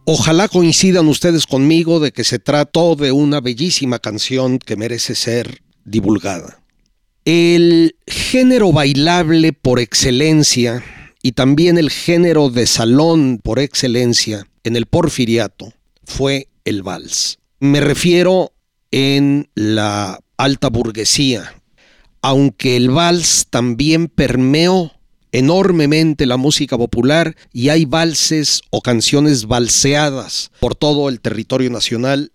Ojalá 0.07 0.47
coincidan 0.47 1.07
ustedes 1.07 1.47
conmigo 1.47 1.99
de 1.99 2.11
que 2.11 2.23
se 2.23 2.37
trató 2.37 2.95
de 2.95 3.11
una 3.11 3.41
bellísima 3.41 3.97
canción 3.97 4.59
que 4.59 4.75
merece 4.75 5.15
ser 5.15 5.63
divulgada. 5.83 6.61
El 7.25 7.95
género 8.05 8.71
bailable 8.71 9.51
por 9.51 9.79
excelencia 9.79 10.83
y 11.23 11.31
también 11.31 11.79
el 11.79 11.89
género 11.89 12.51
de 12.51 12.67
salón 12.67 13.39
por 13.41 13.57
excelencia 13.57 14.45
en 14.63 14.75
el 14.75 14.85
porfiriato 14.85 15.73
fue 16.03 16.49
el 16.65 16.83
vals. 16.83 17.39
Me 17.59 17.79
refiero 17.79 18.53
en 18.91 19.49
la 19.55 20.19
alta 20.37 20.69
burguesía, 20.69 21.51
aunque 22.21 22.77
el 22.77 22.91
vals 22.91 23.47
también 23.49 24.07
permeó 24.07 24.91
enormemente 25.35 26.25
la 26.25 26.37
música 26.37 26.77
popular 26.77 27.35
y 27.51 27.67
hay 27.67 27.83
valses 27.83 28.61
o 28.69 28.81
canciones 28.81 29.47
valseadas 29.47 30.49
por 30.61 30.75
todo 30.75 31.09
el 31.09 31.19
territorio 31.19 31.69
nacional. 31.69 32.31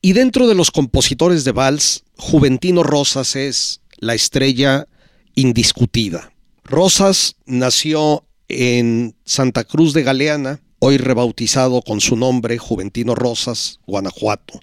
Y 0.00 0.14
dentro 0.14 0.48
de 0.48 0.54
los 0.54 0.70
compositores 0.70 1.44
de 1.44 1.52
vals, 1.52 2.04
Juventino 2.16 2.84
Rosas 2.84 3.36
es 3.36 3.82
la 3.98 4.14
estrella 4.14 4.88
indiscutida. 5.34 6.32
Rosas 6.64 7.36
nació 7.44 8.24
en 8.48 9.14
Santa 9.26 9.64
Cruz 9.64 9.92
de 9.92 10.02
Galeana, 10.02 10.62
hoy 10.78 10.96
rebautizado 10.96 11.82
con 11.82 12.00
su 12.00 12.16
nombre 12.16 12.56
Juventino 12.56 13.14
Rosas, 13.14 13.78
Guanajuato. 13.86 14.58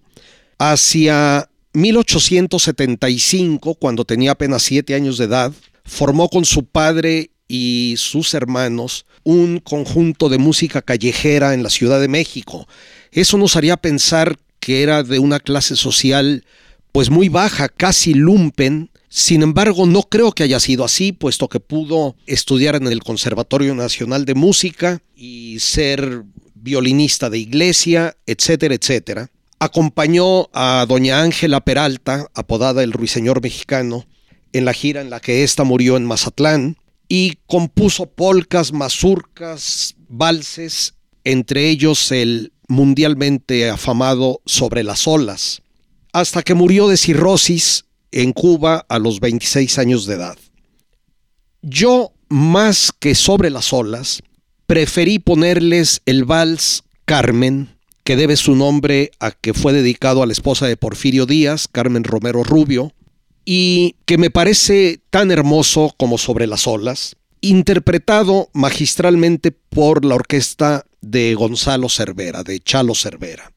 Hacia 0.57 1.47
1875, 1.73 3.75
cuando 3.75 4.05
tenía 4.05 4.31
apenas 4.31 4.63
siete 4.63 4.95
años 4.95 5.19
de 5.19 5.25
edad, 5.25 5.53
formó 5.85 6.29
con 6.29 6.45
su 6.45 6.65
padre 6.65 7.29
y 7.49 7.95
sus 7.97 8.33
hermanos 8.35 9.05
un 9.23 9.59
conjunto 9.59 10.29
de 10.29 10.37
música 10.37 10.81
callejera 10.81 11.53
en 11.53 11.63
la 11.63 11.69
Ciudad 11.69 11.99
de 11.99 12.07
México. 12.07 12.67
Eso 13.11 13.37
nos 13.37 13.57
haría 13.57 13.75
pensar 13.75 14.37
que 14.61 14.83
era 14.83 15.03
de 15.03 15.19
una 15.19 15.41
clase 15.41 15.75
social 15.75 16.45
pues 16.91 17.09
muy 17.09 17.27
baja, 17.27 17.67
casi 17.67 18.13
lumpen. 18.13 18.91
Sin 19.09 19.41
embargo, 19.41 19.85
no 19.85 20.03
creo 20.03 20.31
que 20.31 20.43
haya 20.43 20.59
sido 20.59 20.83
así, 20.83 21.11
puesto 21.11 21.49
que 21.49 21.59
pudo 21.59 22.15
estudiar 22.27 22.75
en 22.75 22.87
el 22.87 23.03
Conservatorio 23.03 23.73
Nacional 23.75 24.25
de 24.25 24.35
Música 24.35 25.01
y 25.15 25.57
ser 25.59 26.23
violinista 26.53 27.29
de 27.29 27.39
iglesia, 27.39 28.15
etcétera, 28.27 28.75
etcétera. 28.75 29.31
Acompañó 29.59 30.49
a 30.53 30.85
doña 30.87 31.21
Ángela 31.21 31.61
Peralta, 31.61 32.27
apodada 32.33 32.83
el 32.83 32.91
Ruiseñor 32.91 33.41
Mexicano, 33.41 34.05
en 34.53 34.65
la 34.65 34.73
gira 34.73 35.01
en 35.01 35.09
la 35.09 35.19
que 35.19 35.43
ésta 35.43 35.63
murió 35.63 35.97
en 35.97 36.05
Mazatlán, 36.05 36.77
y 37.09 37.39
compuso 37.47 38.05
polcas, 38.05 38.71
mazurcas, 38.71 39.95
valses, 40.07 40.93
entre 41.23 41.69
ellos 41.69 42.11
el 42.11 42.53
mundialmente 42.69 43.69
afamado 43.69 44.41
Sobre 44.45 44.83
las 44.83 45.07
olas, 45.07 45.63
hasta 46.13 46.43
que 46.43 46.53
murió 46.53 46.87
de 46.87 46.97
cirrosis 46.97 47.85
en 48.11 48.31
Cuba 48.31 48.85
a 48.87 48.99
los 48.99 49.19
26 49.19 49.77
años 49.79 50.05
de 50.05 50.15
edad. 50.15 50.37
Yo, 51.61 52.13
más 52.29 52.93
que 52.97 53.15
Sobre 53.15 53.49
las 53.49 53.73
olas, 53.73 54.21
preferí 54.67 55.17
ponerles 55.17 56.01
el 56.05 56.25
vals 56.25 56.83
Carmen, 57.05 57.75
que 58.03 58.15
debe 58.15 58.37
su 58.37 58.55
nombre 58.55 59.11
a 59.19 59.31
que 59.31 59.55
fue 59.55 59.73
dedicado 59.73 60.21
a 60.21 60.27
la 60.27 60.31
esposa 60.31 60.67
de 60.67 60.77
Porfirio 60.77 61.25
Díaz, 61.25 61.67
Carmen 61.67 62.03
Romero 62.03 62.43
Rubio, 62.43 62.93
y 63.51 63.95
que 64.05 64.19
me 64.19 64.29
parece 64.29 65.01
tan 65.09 65.31
hermoso 65.31 65.95
como 65.97 66.19
sobre 66.19 66.45
las 66.45 66.67
olas, 66.67 67.15
interpretado 67.41 68.51
magistralmente 68.53 69.49
por 69.49 70.05
la 70.05 70.13
orquesta 70.13 70.85
de 71.01 71.33
Gonzalo 71.33 71.89
Cervera, 71.89 72.43
de 72.43 72.59
Chalo 72.59 72.93
Cervera, 72.93 73.51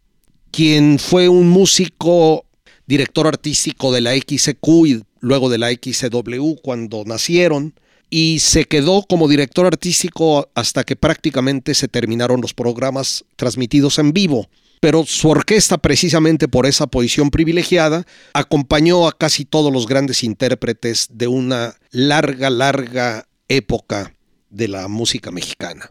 quien 0.50 0.98
fue 0.98 1.28
un 1.28 1.50
músico, 1.50 2.46
director 2.86 3.26
artístico 3.26 3.92
de 3.92 4.00
la 4.00 4.16
XQ 4.16 4.66
y 4.86 5.02
luego 5.20 5.50
de 5.50 5.58
la 5.58 5.70
XCW 5.70 6.54
cuando 6.62 7.04
nacieron, 7.04 7.74
y 8.08 8.38
se 8.38 8.64
quedó 8.64 9.02
como 9.02 9.28
director 9.28 9.66
artístico 9.66 10.48
hasta 10.54 10.84
que 10.84 10.96
prácticamente 10.96 11.74
se 11.74 11.88
terminaron 11.88 12.40
los 12.40 12.54
programas 12.54 13.26
transmitidos 13.36 13.98
en 13.98 14.14
vivo 14.14 14.48
pero 14.82 15.06
su 15.06 15.28
orquesta, 15.28 15.78
precisamente 15.78 16.48
por 16.48 16.66
esa 16.66 16.88
posición 16.88 17.30
privilegiada, 17.30 18.04
acompañó 18.34 19.06
a 19.06 19.16
casi 19.16 19.44
todos 19.44 19.72
los 19.72 19.86
grandes 19.86 20.24
intérpretes 20.24 21.06
de 21.08 21.28
una 21.28 21.76
larga, 21.92 22.50
larga 22.50 23.28
época 23.46 24.16
de 24.50 24.66
la 24.66 24.88
música 24.88 25.30
mexicana. 25.30 25.88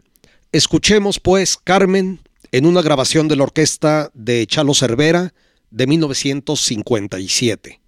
Escuchemos 0.52 1.20
pues 1.20 1.56
Carmen 1.56 2.20
en 2.50 2.66
una 2.66 2.82
grabación 2.82 3.28
de 3.28 3.36
la 3.36 3.44
orquesta 3.44 4.10
de 4.12 4.46
Chalo 4.46 4.74
Cervera 4.74 5.32
de 5.70 5.86
1957. 5.86 7.80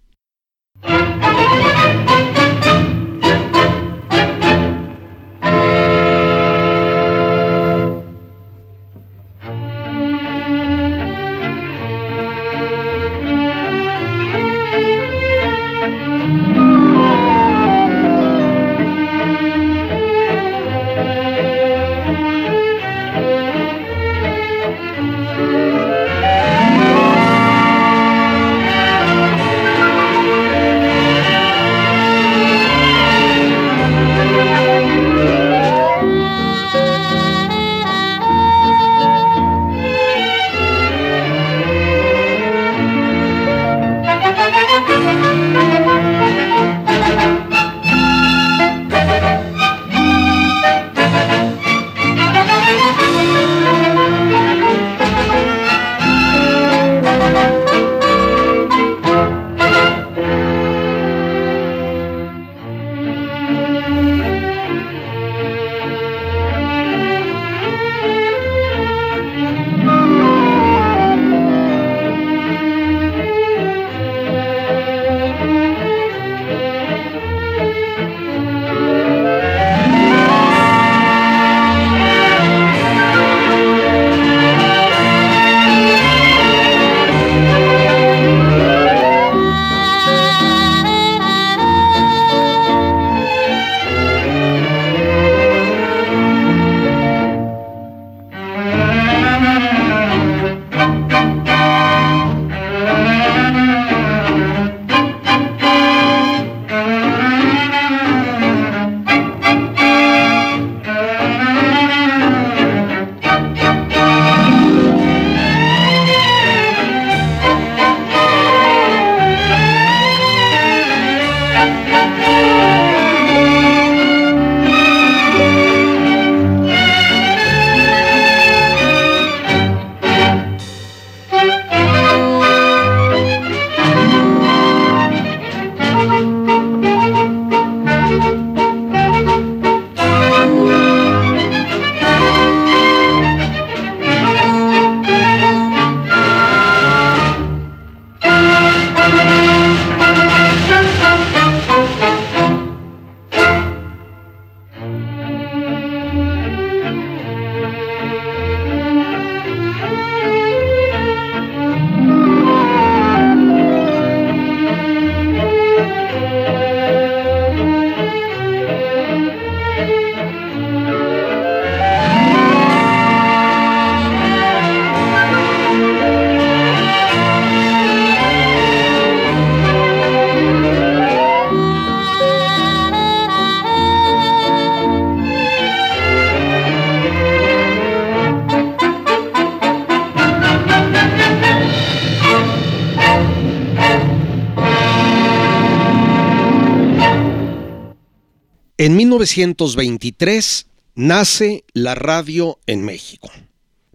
1923 199.25 200.67
nace 200.97 201.65
la 201.73 201.95
radio 201.95 202.59
en 202.67 202.83
México. 202.83 203.31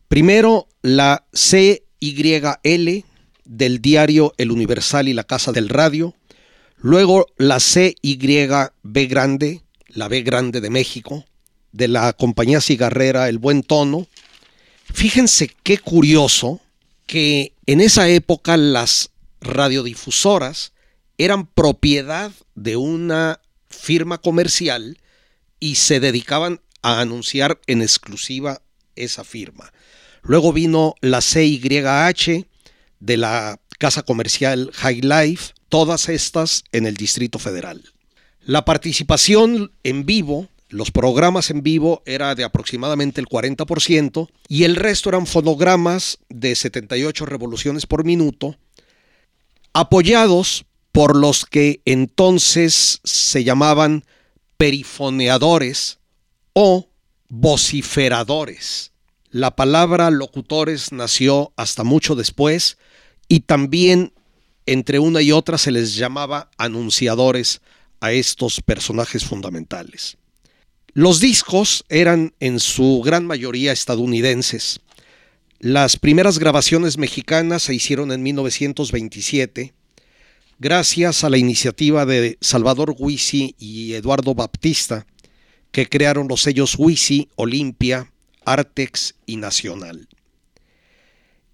Primero 0.08 0.68
la 0.82 1.26
CYL 1.34 3.06
del 3.46 3.82
diario 3.82 4.34
El 4.38 4.52
Universal 4.52 5.08
y 5.08 5.14
la 5.14 5.24
Casa 5.24 5.52
del 5.52 5.70
Radio, 5.70 6.16
luego 6.78 7.28
la 7.38 7.60
CYB 7.60 9.08
grande, 9.08 9.62
la 9.88 10.08
B 10.08 10.22
grande 10.24 10.62
de 10.62 10.70
México, 10.70 11.26
de 11.72 11.88
la 11.88 12.14
compañía 12.14 12.60
cigarrera 12.60 13.30
El 13.30 13.38
Buen 13.38 13.62
Tono. 13.62 14.08
Fíjense 14.92 15.52
qué 15.62 15.78
curioso 15.78 16.60
que 17.06 17.54
en 17.68 17.82
esa 17.82 18.10
época 18.10 18.58
las 18.58 19.12
radiodifusoras 19.42 20.74
eran 21.20 21.46
propiedad 21.46 22.32
de 22.56 22.78
una 22.78 23.40
firma 23.70 24.18
comercial 24.18 24.98
y 25.60 25.76
se 25.76 26.00
dedicaban 26.00 26.62
a 26.82 27.02
anunciar 27.02 27.60
en 27.68 27.82
exclusiva 27.82 28.62
esa 28.96 29.24
firma. 29.24 29.72
Luego 30.22 30.54
vino 30.54 30.96
la 31.02 31.22
CYH 31.22 32.46
de 33.00 33.18
la 33.18 33.60
casa 33.78 34.04
comercial 34.04 34.72
High 34.74 35.02
Life, 35.02 35.54
todas 35.70 36.10
estas 36.10 36.64
en 36.72 36.86
el 36.86 36.96
Distrito 36.96 37.40
Federal. 37.40 37.84
La 38.42 38.66
participación 38.66 39.72
en 39.84 40.06
vivo, 40.06 40.50
los 40.70 40.92
programas 40.92 41.50
en 41.50 41.64
vivo 41.64 42.04
era 42.06 42.36
de 42.36 42.44
aproximadamente 42.44 43.22
el 43.22 43.28
40% 43.28 44.30
y 44.48 44.64
el 44.64 44.76
resto 44.76 45.10
eran 45.10 45.28
fonogramas 45.28 46.20
de 46.30 46.56
78 46.56 47.26
revoluciones 47.26 47.86
por 47.86 48.04
minuto, 48.04 48.58
apoyados 49.74 50.66
por 50.92 51.16
los 51.16 51.46
que 51.46 51.82
entonces 51.86 53.00
se 53.04 53.44
llamaban 53.44 54.04
perifoneadores 54.60 56.00
o 56.52 56.90
vociferadores. 57.30 58.92
La 59.32 59.56
palabra 59.56 60.12
locutores 60.12 60.92
nació 60.92 61.54
hasta 61.56 61.86
mucho 61.86 62.14
después 62.14 62.78
y 63.30 63.40
también 63.40 64.12
entre 64.66 65.00
una 65.00 65.22
y 65.22 65.32
otra 65.32 65.58
se 65.58 65.72
les 65.72 65.96
llamaba 65.96 66.52
anunciadores 66.58 67.62
a 68.02 68.12
estos 68.12 68.60
personajes 68.60 69.24
fundamentales. 69.24 70.18
Los 70.92 71.22
discos 71.22 71.86
eran 71.88 72.34
en 72.42 72.60
su 72.60 73.02
gran 73.02 73.26
mayoría 73.26 73.72
estadounidenses. 73.72 74.82
Las 75.60 75.96
primeras 75.96 76.38
grabaciones 76.38 76.98
mexicanas 76.98 77.64
se 77.64 77.76
hicieron 77.76 78.12
en 78.12 78.24
1927 78.24 79.74
gracias 80.60 81.24
a 81.24 81.30
la 81.30 81.38
iniciativa 81.38 82.06
de 82.06 82.38
Salvador 82.42 82.94
Huisi 82.98 83.56
y 83.58 83.94
Eduardo 83.94 84.36
Baptista, 84.36 85.08
que 85.72 85.88
crearon 85.88 86.28
los 86.28 86.42
sellos 86.42 86.76
Huisi, 86.78 87.30
Olimpia, 87.36 88.12
Artex 88.46 89.16
y 89.26 89.38
Nacional. 89.38 90.10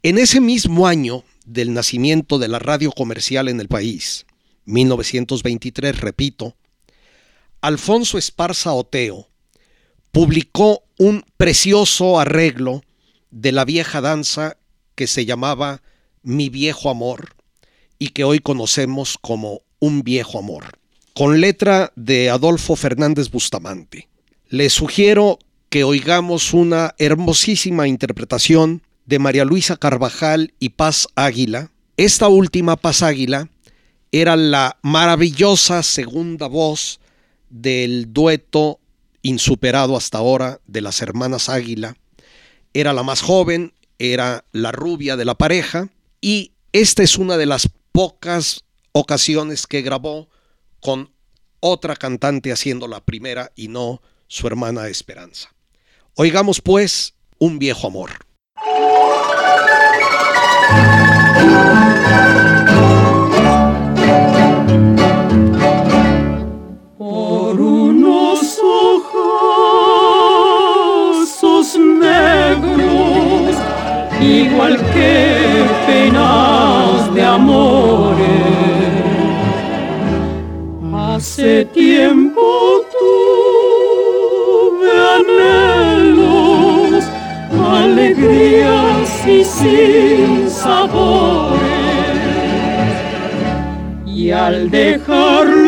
En 0.02 0.18
ese 0.18 0.42
mismo 0.42 0.88
año 0.88 1.24
del 1.46 1.74
nacimiento 1.74 2.40
de 2.40 2.48
la 2.48 2.58
radio 2.58 2.92
comercial 2.92 3.48
en 3.48 3.60
el 3.60 3.68
país, 3.68 4.26
1923, 4.66 6.02
repito, 6.02 6.56
Alfonso 7.62 8.18
Esparza 8.18 8.74
Oteo 8.74 9.30
publicó 10.12 10.84
un 10.98 11.24
precioso 11.38 12.20
arreglo 12.20 12.84
de 13.30 13.52
la 13.52 13.66
vieja 13.66 14.02
danza 14.02 14.58
que 14.96 15.08
se 15.08 15.26
llamaba 15.26 15.84
Mi 16.24 16.50
viejo 16.50 16.90
amor 16.90 17.35
y 18.00 18.10
que 18.10 18.24
hoy 18.24 18.40
conocemos 18.40 19.18
como 19.20 19.62
Un 19.80 20.04
viejo 20.04 20.40
amor, 20.40 20.80
con 21.14 21.42
letra 21.42 21.92
de 21.96 22.30
Adolfo 22.30 22.76
Fernández 22.76 23.30
Bustamante. 23.30 24.08
Les 24.50 24.74
sugiero 24.74 25.40
que 25.70 25.84
oigamos 25.84 26.54
una 26.54 26.96
hermosísima 26.98 27.88
interpretación 27.88 28.82
de 29.06 29.20
María 29.20 29.46
Luisa 29.46 29.78
Carvajal 29.78 30.54
y 30.60 30.70
Paz 30.70 31.08
Águila. 31.16 31.72
Esta 31.98 32.28
última, 32.28 32.76
Paz 32.76 33.04
Águila, 33.04 33.50
era 34.12 34.36
la 34.36 34.78
maravillosa 34.82 35.84
segunda 35.84 36.48
voz 36.48 37.00
del 37.50 38.14
dueto 38.14 38.80
insuperado 39.22 39.98
hasta 39.98 40.18
ahora 40.18 40.60
de 40.68 40.82
las 40.82 41.02
hermanas 41.02 41.50
Águila. 41.50 41.96
Era 42.74 42.94
la 42.94 43.04
más 43.04 43.22
joven, 43.22 43.74
era 44.00 44.46
la 44.52 44.72
rubia 44.72 45.18
de 45.18 45.26
la 45.26 45.36
pareja 45.36 45.90
y 46.22 46.52
esta 46.74 47.04
es 47.04 47.18
una 47.18 47.38
de 47.38 47.46
las 47.46 47.70
pocas 47.96 48.66
ocasiones 48.92 49.68
que 49.68 49.82
grabó 49.82 50.28
con 50.82 51.14
otra 51.62 51.96
cantante 51.96 52.52
haciendo 52.52 52.90
la 52.90 53.00
primera 53.00 53.54
y 53.56 53.70
no 53.70 54.02
su 54.28 54.48
hermana 54.48 54.90
Esperanza. 54.90 55.56
Oigamos 56.16 56.60
pues 56.60 57.16
un 57.40 57.58
viejo 57.58 57.88
amor. 57.88 58.12
Al 94.74 95.65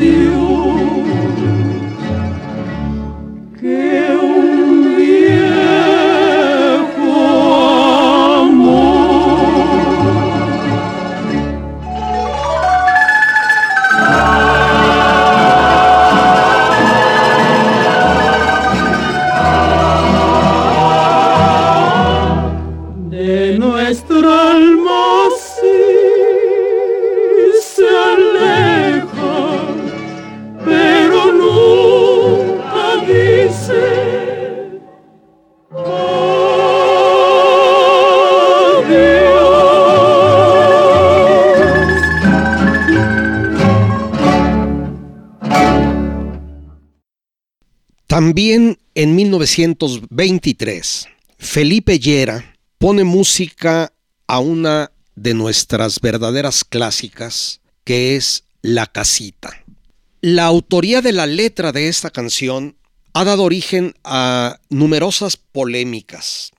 dice 0.00 0.49
También 48.30 48.78
en 48.94 49.16
1923, 49.16 51.08
Felipe 51.36 51.98
Llera 51.98 52.54
pone 52.78 53.02
música 53.02 53.92
a 54.28 54.38
una 54.38 54.92
de 55.16 55.34
nuestras 55.34 55.98
verdaderas 55.98 56.62
clásicas, 56.62 57.60
que 57.82 58.14
es 58.14 58.44
La 58.62 58.86
Casita. 58.86 59.64
La 60.20 60.44
autoría 60.44 61.02
de 61.02 61.10
la 61.10 61.26
letra 61.26 61.72
de 61.72 61.88
esta 61.88 62.10
canción 62.10 62.76
ha 63.14 63.24
dado 63.24 63.42
origen 63.42 63.94
a 64.04 64.60
numerosas 64.68 65.36
polémicas. 65.36 66.52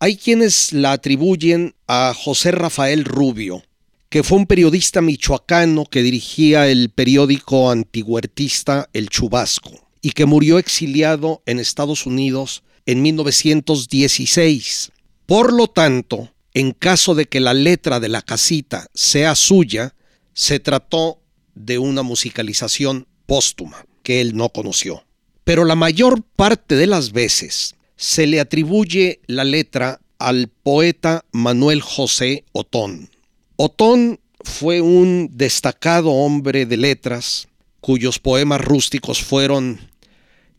Hay 0.00 0.16
quienes 0.16 0.72
la 0.72 0.90
atribuyen 0.90 1.76
a 1.86 2.12
José 2.12 2.50
Rafael 2.50 3.04
Rubio, 3.04 3.62
que 4.08 4.24
fue 4.24 4.38
un 4.38 4.46
periodista 4.46 5.00
michoacano 5.00 5.84
que 5.84 6.02
dirigía 6.02 6.66
el 6.66 6.90
periódico 6.90 7.70
antihuertista 7.70 8.90
El 8.92 9.10
Chubasco 9.10 9.91
y 10.02 10.10
que 10.10 10.26
murió 10.26 10.58
exiliado 10.58 11.42
en 11.46 11.60
Estados 11.60 12.04
Unidos 12.04 12.64
en 12.84 13.00
1916. 13.00 14.92
Por 15.26 15.52
lo 15.52 15.68
tanto, 15.68 16.32
en 16.52 16.72
caso 16.72 17.14
de 17.14 17.26
que 17.26 17.40
la 17.40 17.54
letra 17.54 18.00
de 18.00 18.08
la 18.08 18.20
casita 18.20 18.88
sea 18.92 19.34
suya, 19.34 19.94
se 20.34 20.60
trató 20.60 21.20
de 21.54 21.78
una 21.78 22.02
musicalización 22.02 23.06
póstuma 23.26 23.86
que 24.02 24.20
él 24.20 24.36
no 24.36 24.48
conoció. 24.50 25.04
Pero 25.44 25.64
la 25.64 25.76
mayor 25.76 26.22
parte 26.22 26.74
de 26.74 26.86
las 26.86 27.12
veces 27.12 27.76
se 27.96 28.26
le 28.26 28.40
atribuye 28.40 29.20
la 29.26 29.44
letra 29.44 30.00
al 30.18 30.48
poeta 30.48 31.24
Manuel 31.32 31.80
José 31.80 32.44
Otón. 32.52 33.10
Otón 33.56 34.20
fue 34.44 34.80
un 34.80 35.30
destacado 35.32 36.10
hombre 36.10 36.66
de 36.66 36.76
letras 36.76 37.48
cuyos 37.80 38.18
poemas 38.18 38.60
rústicos 38.60 39.22
fueron 39.22 39.91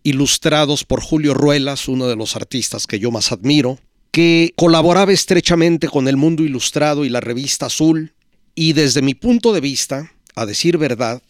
ilustrados 0.04 0.84
por 0.84 1.02
Julio 1.02 1.34
Ruelas, 1.34 1.88
uno 1.88 2.08
de 2.08 2.16
los 2.16 2.36
artistas 2.36 2.88
que 2.88 3.00
yo 3.00 3.12
más 3.12 3.32
admiro, 3.32 3.80
que 4.12 4.54
colaboraba 4.56 5.12
estrechamente 5.12 5.88
con 5.88 6.08
el 6.08 6.18
Mundo 6.18 6.44
Ilustrado 6.44 7.06
y 7.06 7.10
la 7.10 7.22
revista 7.22 7.66
Azul, 7.66 8.14
y 8.56 8.74
desde 8.74 9.02
mi 9.02 9.16
punto 9.16 9.54
de 9.54 9.62
vista, 9.62 10.12
a 10.36 10.46
decir 10.46 10.78
verdad, 10.78 11.24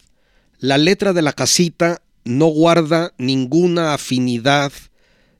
la 0.58 0.76
letra 0.76 1.12
de 1.12 1.22
la 1.22 1.32
casita 1.32 2.02
no 2.24 2.46
guarda 2.46 3.14
ninguna 3.16 3.94
afinidad 3.94 4.72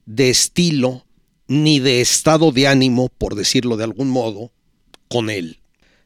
de 0.07 0.31
estilo 0.31 1.05
ni 1.47 1.81
de 1.81 2.01
estado 2.01 2.53
de 2.53 2.68
ánimo, 2.68 3.09
por 3.09 3.35
decirlo 3.35 3.77
de 3.77 3.85
algún 3.85 4.09
modo, 4.09 4.51
con 5.09 5.29
él. 5.29 5.59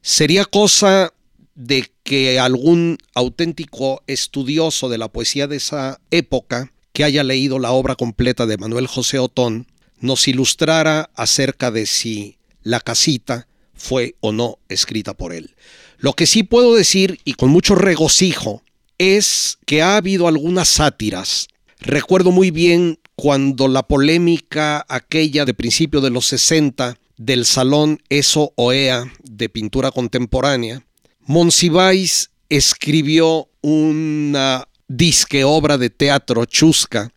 Sería 0.02 0.44
cosa 0.44 1.12
de 1.54 1.90
que 2.02 2.38
algún 2.38 2.98
auténtico 3.14 4.02
estudioso 4.06 4.88
de 4.88 4.98
la 4.98 5.08
poesía 5.08 5.46
de 5.46 5.56
esa 5.56 6.00
época, 6.10 6.72
que 6.98 7.04
haya 7.04 7.22
leído 7.22 7.60
la 7.60 7.70
obra 7.70 7.94
completa 7.94 8.44
de 8.44 8.56
Manuel 8.56 8.88
José 8.88 9.20
Otón, 9.20 9.68
nos 10.00 10.26
ilustrara 10.26 11.10
acerca 11.14 11.70
de 11.70 11.86
si 11.86 12.38
la 12.64 12.80
casita 12.80 13.46
fue 13.72 14.16
o 14.18 14.32
no 14.32 14.58
escrita 14.68 15.14
por 15.14 15.32
él. 15.32 15.54
Lo 15.98 16.14
que 16.14 16.26
sí 16.26 16.42
puedo 16.42 16.74
decir, 16.74 17.20
y 17.24 17.34
con 17.34 17.50
mucho 17.50 17.76
regocijo, 17.76 18.64
es 18.98 19.58
que 19.64 19.80
ha 19.80 19.94
habido 19.94 20.26
algunas 20.26 20.66
sátiras. 20.66 21.46
Recuerdo 21.78 22.32
muy 22.32 22.50
bien 22.50 22.98
cuando 23.14 23.68
la 23.68 23.84
polémica 23.84 24.84
aquella 24.88 25.44
de 25.44 25.54
principio 25.54 26.00
de 26.00 26.10
los 26.10 26.26
60 26.26 26.98
del 27.16 27.44
Salón 27.44 28.02
Eso 28.08 28.54
Oea 28.56 29.04
de 29.22 29.48
pintura 29.48 29.92
contemporánea, 29.92 30.82
Monsiváis 31.20 32.30
escribió 32.48 33.48
una 33.60 34.66
disque 34.88 35.44
obra 35.44 35.78
de 35.78 35.90
teatro 35.90 36.44
chusca 36.46 37.12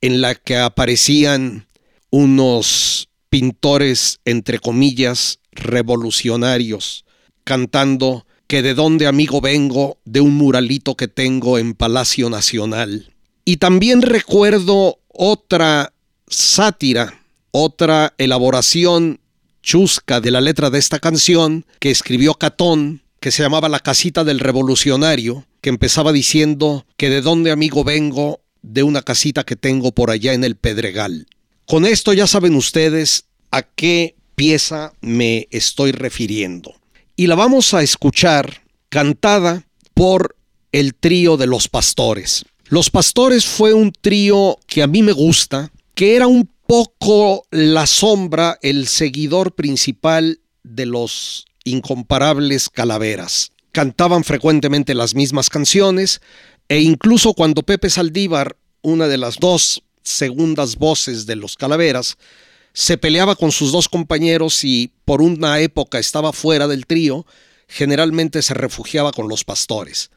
en 0.00 0.20
la 0.20 0.34
que 0.34 0.56
aparecían 0.58 1.66
unos 2.10 3.08
pintores, 3.30 4.20
entre 4.24 4.58
comillas, 4.58 5.40
revolucionarios, 5.52 7.04
cantando 7.44 8.26
que 8.46 8.62
de 8.62 8.74
dónde 8.74 9.06
amigo 9.06 9.40
vengo 9.40 9.98
de 10.04 10.20
un 10.20 10.34
muralito 10.34 10.96
que 10.96 11.08
tengo 11.08 11.58
en 11.58 11.74
Palacio 11.74 12.30
Nacional. 12.30 13.12
Y 13.44 13.56
también 13.56 14.02
recuerdo 14.02 15.00
otra 15.08 15.92
sátira, 16.28 17.20
otra 17.50 18.14
elaboración 18.18 19.20
chusca 19.62 20.20
de 20.20 20.30
la 20.30 20.40
letra 20.40 20.70
de 20.70 20.78
esta 20.78 21.00
canción 21.00 21.64
que 21.80 21.90
escribió 21.90 22.34
Catón, 22.34 23.02
que 23.18 23.32
se 23.32 23.42
llamaba 23.42 23.68
La 23.68 23.80
casita 23.80 24.22
del 24.22 24.38
revolucionario, 24.38 25.44
que 25.66 25.70
empezaba 25.70 26.12
diciendo 26.12 26.86
que 26.96 27.10
de 27.10 27.22
dónde 27.22 27.50
amigo 27.50 27.82
vengo 27.82 28.40
de 28.62 28.84
una 28.84 29.02
casita 29.02 29.42
que 29.42 29.56
tengo 29.56 29.90
por 29.90 30.12
allá 30.12 30.32
en 30.32 30.44
el 30.44 30.54
Pedregal. 30.54 31.26
Con 31.66 31.86
esto 31.86 32.12
ya 32.12 32.28
saben 32.28 32.54
ustedes 32.54 33.24
a 33.50 33.62
qué 33.62 34.14
pieza 34.36 34.92
me 35.00 35.48
estoy 35.50 35.90
refiriendo. 35.90 36.72
Y 37.16 37.26
la 37.26 37.34
vamos 37.34 37.74
a 37.74 37.82
escuchar 37.82 38.62
cantada 38.90 39.66
por 39.92 40.36
el 40.70 40.94
trío 40.94 41.36
de 41.36 41.48
los 41.48 41.68
pastores. 41.68 42.44
Los 42.66 42.88
pastores 42.88 43.44
fue 43.44 43.74
un 43.74 43.90
trío 43.90 44.60
que 44.68 44.84
a 44.84 44.86
mí 44.86 45.02
me 45.02 45.10
gusta, 45.10 45.72
que 45.96 46.14
era 46.14 46.28
un 46.28 46.48
poco 46.68 47.44
la 47.50 47.88
sombra, 47.88 48.56
el 48.62 48.86
seguidor 48.86 49.56
principal 49.56 50.38
de 50.62 50.86
los 50.86 51.44
incomparables 51.64 52.70
calaveras. 52.70 53.50
Cantaban 53.76 54.24
frecuentemente 54.24 54.94
las 54.94 55.14
mismas 55.14 55.50
canciones 55.50 56.22
e 56.66 56.80
incluso 56.80 57.34
cuando 57.34 57.62
Pepe 57.62 57.90
Saldívar, 57.90 58.56
una 58.80 59.06
de 59.06 59.18
las 59.18 59.36
dos 59.38 59.82
segundas 60.02 60.76
voces 60.76 61.26
de 61.26 61.36
los 61.36 61.56
calaveras, 61.56 62.16
se 62.72 62.96
peleaba 62.96 63.36
con 63.36 63.52
sus 63.52 63.72
dos 63.72 63.90
compañeros 63.90 64.64
y 64.64 64.92
por 65.04 65.20
una 65.20 65.60
época 65.60 65.98
estaba 65.98 66.32
fuera 66.32 66.66
del 66.68 66.86
trío, 66.86 67.26
generalmente 67.68 68.40
se 68.40 68.54
refugiaba 68.54 69.12
con 69.12 69.28
los 69.28 69.44
pastores. 69.44 70.10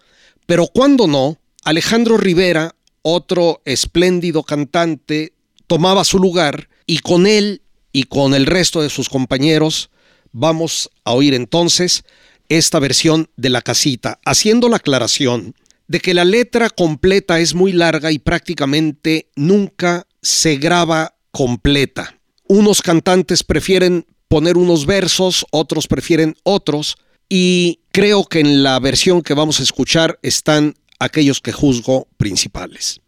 Pero 0.46 0.68
cuando 0.68 1.06
no, 1.06 1.38
Alejandro 1.66 2.16
Rivera, 2.16 2.76
otro 3.02 3.62
espléndido 3.66 4.44
cantante, 4.44 5.34
tomaba 5.68 6.06
su 6.06 6.18
lugar 6.18 6.70
y 6.86 7.00
con 7.00 7.28
él 7.28 7.62
y 7.92 8.04
con 8.04 8.36
el 8.36 8.46
resto 8.46 8.82
de 8.82 8.90
sus 8.90 9.10
compañeros 9.10 9.90
vamos 10.32 10.90
a 11.04 11.12
oír 11.12 11.34
entonces 11.34 12.06
esta 12.50 12.80
versión 12.80 13.30
de 13.38 13.50
La 13.50 13.62
Casita, 13.62 14.20
haciendo 14.26 14.68
la 14.68 14.78
aclaración 14.78 15.56
de 15.88 16.00
que 16.00 16.14
la 16.14 16.26
letra 16.26 16.70
completa 16.70 17.40
es 17.40 17.56
muy 17.56 17.72
larga 17.72 18.12
y 18.12 18.20
prácticamente 18.20 19.30
nunca 19.36 20.06
se 20.22 20.58
graba 20.58 21.16
completa. 21.32 22.16
Unos 22.48 22.82
cantantes 22.82 23.44
prefieren 23.44 24.06
poner 24.28 24.58
unos 24.58 24.86
versos, 24.86 25.46
otros 25.52 25.88
prefieren 25.88 26.36
otros, 26.44 26.98
y 27.28 27.80
creo 27.92 28.26
que 28.26 28.40
en 28.40 28.64
la 28.64 28.80
versión 28.80 29.22
que 29.22 29.34
vamos 29.34 29.60
a 29.60 29.64
escuchar 29.64 30.20
están 30.22 30.76
aquellos 31.00 31.42
que 31.42 31.52
juzgo 31.52 32.08
principales. 32.18 33.02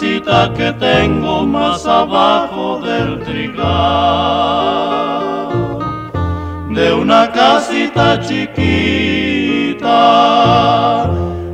Que 0.00 0.72
tengo 0.78 1.44
más 1.46 1.84
abajo 1.84 2.80
del 2.80 3.20
trigal, 3.20 3.68
de 6.70 6.94
una 6.94 7.30
casita 7.30 8.18
chiquita 8.18 9.90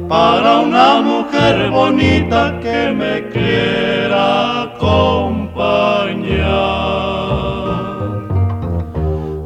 para 0.08 0.60
una 0.60 1.00
mujer 1.00 1.70
bonita 1.70 2.60
que 2.60 2.92
me 2.92 3.28
quiera 3.30 4.62
acompañar. 4.62 5.96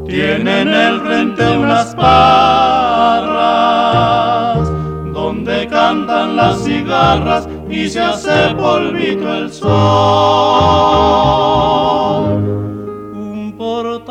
Tiene 0.06 0.60
en 0.60 0.68
el 0.68 1.00
frente 1.00 1.56
unas 1.56 1.94
parras 1.94 3.40
donde 5.14 5.66
cantan 5.68 6.36
las 6.36 6.62
cigarras 6.64 7.48
y 7.70 7.88
se 7.88 8.00
hace 8.00 8.52
polvito 8.56 9.32
el 9.32 9.52
sol. 9.52 9.70
Un 13.14 13.54
portal 13.56 14.10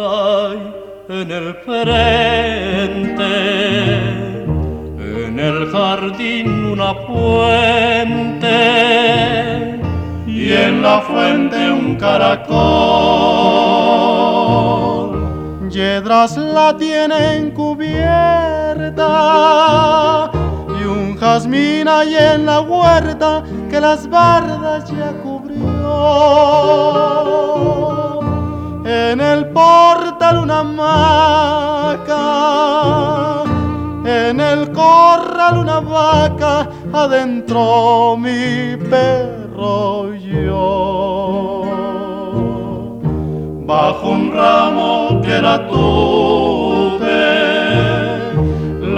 hay 0.00 0.74
en 1.08 1.30
el 1.30 1.54
frente, 1.64 3.22
en 4.98 5.38
el 5.38 5.70
jardín 5.70 6.72
una 6.72 6.92
fuente 7.06 8.50
y 10.26 10.52
en 10.52 10.82
la 10.82 11.00
fuente 11.02 11.70
un 11.70 11.94
caracol. 11.96 12.50
Yedras 15.70 16.36
la 16.36 16.76
tienen 16.76 17.52
cubierta 17.52 19.00
y 20.80 20.84
un 20.84 21.16
jazmín 21.16 21.88
hay 21.88 22.14
en 22.14 22.46
la 22.46 22.60
huerta 22.60 23.42
que 23.68 23.80
las 23.80 24.08
bardas 24.08 24.90
ya 24.90 25.12
cubrió. 25.22 25.60
En 28.84 29.20
el 29.20 29.46
portal 29.48 30.38
una 30.38 30.60
hamaca, 30.60 32.14
en 34.04 34.40
el 34.40 34.72
corral 34.72 35.58
una 35.58 35.80
vaca, 35.80 36.68
adentro 36.92 38.16
mi 38.16 38.76
perro 38.76 40.14
yo. 40.14 41.64
Bajo 43.66 44.08
un 44.08 44.32
ramo 44.32 45.20
que 45.22 45.40
la 45.40 45.68
tuve, 45.68 46.69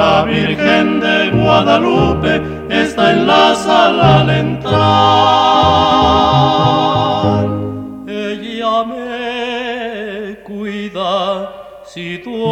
la 0.02 0.22
Virgen 0.24 0.86
de 1.00 1.30
Guadalupe 1.30 2.32
está 2.68 3.12
en 3.12 3.26
la 3.26 3.54
sala 3.54 4.20
al 4.20 4.30
entrar. 4.44 4.72
Ella 8.08 8.76
me 8.92 10.36
cuida 10.48 11.14
si 11.90 12.06
duermo, 12.18 12.46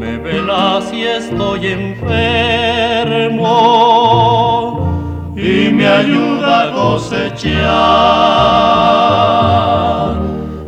me 0.00 0.12
vela 0.24 0.80
si 0.88 0.98
estoy 1.20 1.62
enfermo 1.80 3.50
y 5.36 5.70
me 5.76 5.86
ayuda 5.86 6.52
a 6.62 6.66
cosechar. 6.72 7.66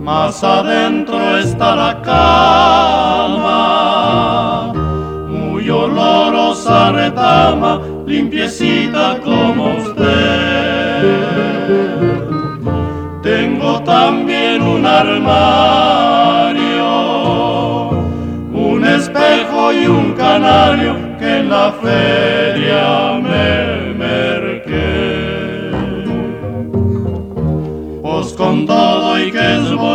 Más 0.09 0.43
adentro 0.43 1.37
está 1.37 1.77
la 1.77 2.01
cama, 2.01 3.43
muy 5.29 5.69
olorosa 5.69 6.93
retama, 6.93 7.83
limpiecita 8.07 9.19
como 9.23 9.75
usted. 9.77 11.03
Tengo 13.23 13.83
también 13.83 14.63
un 14.63 14.87
armario, 14.87 15.29
un 18.51 18.83
espejo 18.87 19.75
y 19.75 19.87
un 19.89 20.15
canario 20.15 20.97
que 21.19 21.41
en 21.41 21.51
la 21.51 21.71
feria 21.83 23.21
me 23.21 23.88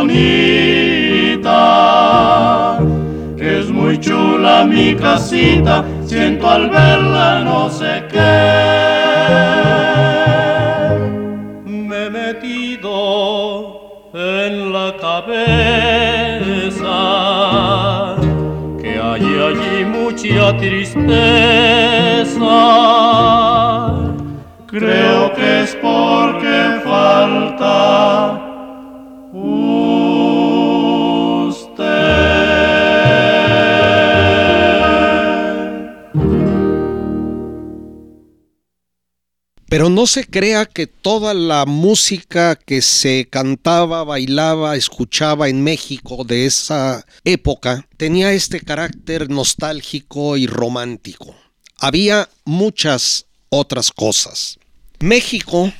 bonita, 0.04 1.60
es 3.38 3.70
muy 3.70 3.98
chula 4.00 4.66
mi 4.66 4.96
casita, 4.96 5.86
siento 6.06 6.50
al 6.50 6.70
verla 6.70 7.42
no 7.44 7.70
sé 7.70 8.04
qué. 8.12 8.20
Me 11.66 12.06
he 12.06 12.10
metido 12.10 12.92
en 14.14 14.74
la 14.74 14.94
cabeza 15.00 15.36
que 18.82 19.00
hay 19.00 19.26
allí 19.50 19.86
mucha 19.86 20.58
tristeza. 20.58 21.14
Creo 24.68 25.23
Pero 39.74 39.90
no 39.90 40.06
se 40.06 40.24
crea 40.24 40.68
que 40.68 40.86
toda 40.86 41.34
la 41.34 41.66
música 41.66 42.56
que 42.56 42.84
se 42.84 43.28
cantaba, 43.28 44.04
bailaba, 44.04 44.76
escuchaba 44.76 45.50
en 45.50 45.64
México 45.64 46.24
de 46.26 46.46
esa 46.46 47.08
época 47.24 47.88
tenía 47.98 48.34
este 48.34 48.60
carácter 48.60 49.32
nostálgico 49.32 50.38
y 50.38 50.46
romántico. 50.46 51.36
Había 51.80 52.30
muchas 52.46 53.26
otras 53.50 53.90
cosas. 53.90 54.60
México 55.00 55.74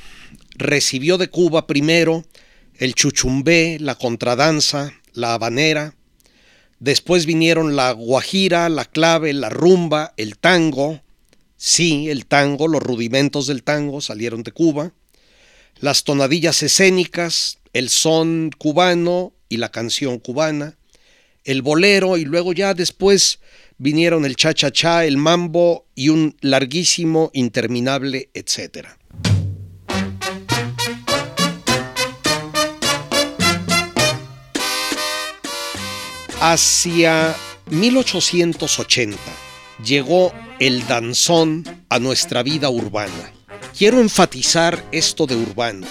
recibió 0.56 1.16
de 1.16 1.30
Cuba 1.30 1.68
primero 1.68 2.24
el 2.78 2.96
chuchumbé, 2.96 3.78
la 3.78 3.94
contradanza, 3.94 4.92
la 5.12 5.34
habanera. 5.34 5.94
Después 6.80 7.26
vinieron 7.26 7.76
la 7.76 7.92
guajira, 7.92 8.68
la 8.70 8.86
clave, 8.86 9.32
la 9.34 9.50
rumba, 9.50 10.14
el 10.16 10.36
tango. 10.36 11.00
Sí, 11.66 12.10
el 12.10 12.26
tango, 12.26 12.68
los 12.68 12.82
rudimentos 12.82 13.46
del 13.46 13.62
tango 13.62 14.02
salieron 14.02 14.42
de 14.42 14.52
Cuba, 14.52 14.92
las 15.76 16.04
tonadillas 16.04 16.62
escénicas, 16.62 17.58
el 17.72 17.88
son 17.88 18.50
cubano 18.58 19.32
y 19.48 19.56
la 19.56 19.70
canción 19.70 20.18
cubana, 20.18 20.76
el 21.42 21.62
bolero 21.62 22.18
y 22.18 22.26
luego 22.26 22.52
ya 22.52 22.74
después 22.74 23.38
vinieron 23.78 24.26
el 24.26 24.36
cha-cha-cha, 24.36 25.06
el 25.06 25.16
mambo 25.16 25.86
y 25.94 26.10
un 26.10 26.36
larguísimo, 26.42 27.30
interminable, 27.32 28.28
etcétera. 28.34 28.98
Hacia 36.42 37.34
1880 37.70 39.16
llegó 39.82 40.30
el 40.60 40.86
danzón 40.86 41.64
a 41.88 41.98
nuestra 41.98 42.42
vida 42.42 42.70
urbana. 42.70 43.32
Quiero 43.76 44.00
enfatizar 44.00 44.84
esto 44.92 45.26
de 45.26 45.36
urbano. 45.36 45.86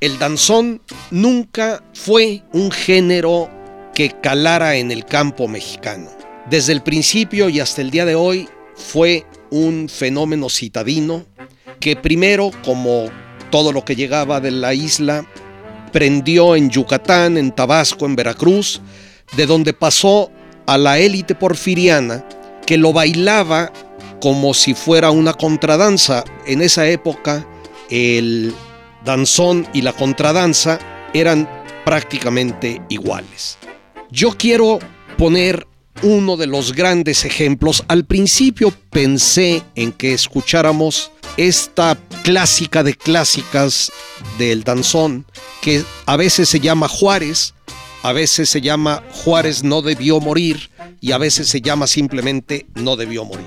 El 0.00 0.18
danzón 0.18 0.80
nunca 1.10 1.82
fue 1.92 2.42
un 2.52 2.70
género 2.70 3.50
que 3.94 4.10
calara 4.20 4.76
en 4.76 4.90
el 4.90 5.04
campo 5.04 5.48
mexicano. 5.48 6.10
Desde 6.48 6.72
el 6.72 6.82
principio 6.82 7.48
y 7.48 7.60
hasta 7.60 7.82
el 7.82 7.90
día 7.90 8.04
de 8.04 8.14
hoy 8.14 8.48
fue 8.74 9.26
un 9.50 9.88
fenómeno 9.88 10.48
citadino 10.48 11.26
que 11.80 11.96
primero, 11.96 12.50
como 12.64 13.10
todo 13.50 13.72
lo 13.72 13.84
que 13.84 13.96
llegaba 13.96 14.40
de 14.40 14.52
la 14.52 14.72
isla, 14.72 15.26
prendió 15.92 16.54
en 16.54 16.70
Yucatán, 16.70 17.36
en 17.36 17.52
Tabasco, 17.52 18.06
en 18.06 18.16
Veracruz, 18.16 18.80
de 19.36 19.46
donde 19.46 19.72
pasó 19.72 20.30
a 20.66 20.78
la 20.78 20.98
élite 20.98 21.34
porfiriana 21.34 22.24
que 22.70 22.78
lo 22.78 22.92
bailaba 22.92 23.72
como 24.20 24.54
si 24.54 24.74
fuera 24.74 25.10
una 25.10 25.34
contradanza. 25.34 26.22
En 26.46 26.62
esa 26.62 26.86
época 26.86 27.44
el 27.90 28.54
danzón 29.04 29.66
y 29.72 29.82
la 29.82 29.92
contradanza 29.92 30.78
eran 31.12 31.50
prácticamente 31.84 32.80
iguales. 32.88 33.58
Yo 34.12 34.36
quiero 34.38 34.78
poner 35.18 35.66
uno 36.04 36.36
de 36.36 36.46
los 36.46 36.72
grandes 36.72 37.24
ejemplos. 37.24 37.82
Al 37.88 38.04
principio 38.04 38.72
pensé 38.90 39.64
en 39.74 39.90
que 39.90 40.12
escucháramos 40.12 41.10
esta 41.36 41.98
clásica 42.22 42.84
de 42.84 42.94
clásicas 42.94 43.90
del 44.38 44.62
danzón, 44.62 45.26
que 45.60 45.82
a 46.06 46.16
veces 46.16 46.48
se 46.48 46.60
llama 46.60 46.86
Juárez, 46.86 47.52
a 48.02 48.12
veces 48.12 48.48
se 48.48 48.60
llama 48.60 49.02
Juárez 49.12 49.62
no 49.62 49.82
debió 49.82 50.20
morir 50.20 50.70
y 51.00 51.12
a 51.12 51.18
veces 51.18 51.48
se 51.48 51.60
llama 51.60 51.86
simplemente 51.86 52.66
no 52.74 52.96
debió 52.96 53.24
morir. 53.24 53.46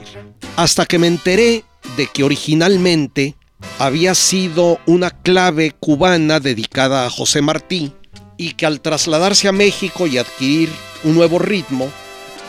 Hasta 0.55 0.85
que 0.85 0.99
me 0.99 1.07
enteré 1.07 1.63
de 1.97 2.07
que 2.07 2.23
originalmente 2.23 3.35
había 3.79 4.13
sido 4.15 4.79
una 4.85 5.09
clave 5.09 5.71
cubana 5.79 6.39
dedicada 6.39 7.05
a 7.05 7.09
José 7.09 7.41
Martí 7.41 7.93
y 8.37 8.53
que 8.53 8.65
al 8.65 8.81
trasladarse 8.81 9.47
a 9.47 9.51
México 9.51 10.07
y 10.07 10.17
adquirir 10.17 10.69
un 11.03 11.15
nuevo 11.15 11.39
ritmo, 11.39 11.89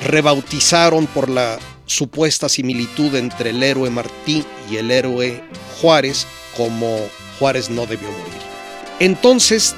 rebautizaron 0.03 1.07
por 1.07 1.29
la 1.29 1.59
supuesta 1.87 2.49
similitud 2.49 3.15
entre 3.15 3.51
el 3.51 3.63
héroe 3.63 3.91
Martí 3.91 4.45
y 4.71 4.77
el 4.77 4.91
héroe 4.91 5.43
Juárez 5.81 6.27
como 6.57 6.99
Juárez 7.39 7.71
no 7.71 7.87
debió 7.87 8.11
morir. 8.11 8.43
Entonces, 9.01 9.75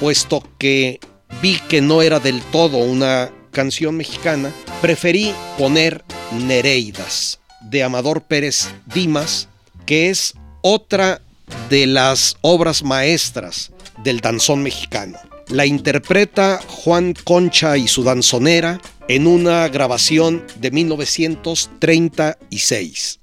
puesto 0.00 0.42
que 0.58 1.00
vi 1.42 1.58
que 1.68 1.80
no 1.80 2.02
era 2.02 2.20
del 2.20 2.40
todo 2.42 2.78
una 2.78 3.32
canción 3.50 3.96
mexicana, 3.96 4.52
preferí 4.80 5.34
poner 5.58 6.04
Nereidas 6.32 7.40
de 7.60 7.82
Amador 7.82 8.22
Pérez 8.22 8.68
Dimas, 8.86 9.48
que 9.86 10.10
es 10.10 10.34
otra 10.62 11.20
de 11.70 11.86
las 11.86 12.36
obras 12.40 12.82
maestras 12.82 13.70
del 14.02 14.20
danzón 14.20 14.62
mexicano. 14.62 15.18
La 15.48 15.64
interpreta 15.64 16.60
Juan 16.66 17.14
Concha 17.24 17.76
y 17.76 17.86
su 17.88 18.02
danzonera 18.02 18.80
en 19.08 19.26
una 19.26 19.66
grabación 19.68 20.44
de 20.56 20.70
1936. 20.72 23.20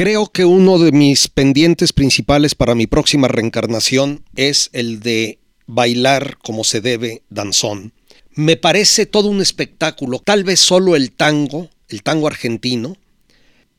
Creo 0.00 0.28
que 0.28 0.46
uno 0.46 0.78
de 0.78 0.92
mis 0.92 1.28
pendientes 1.28 1.92
principales 1.92 2.54
para 2.54 2.74
mi 2.74 2.86
próxima 2.86 3.28
reencarnación 3.28 4.24
es 4.34 4.70
el 4.72 5.00
de 5.00 5.40
bailar 5.66 6.38
como 6.38 6.64
se 6.64 6.80
debe 6.80 7.22
danzón. 7.28 7.92
Me 8.34 8.56
parece 8.56 9.04
todo 9.04 9.28
un 9.28 9.42
espectáculo. 9.42 10.18
Tal 10.18 10.42
vez 10.42 10.58
solo 10.58 10.96
el 10.96 11.12
tango, 11.12 11.68
el 11.90 12.02
tango 12.02 12.28
argentino, 12.28 12.96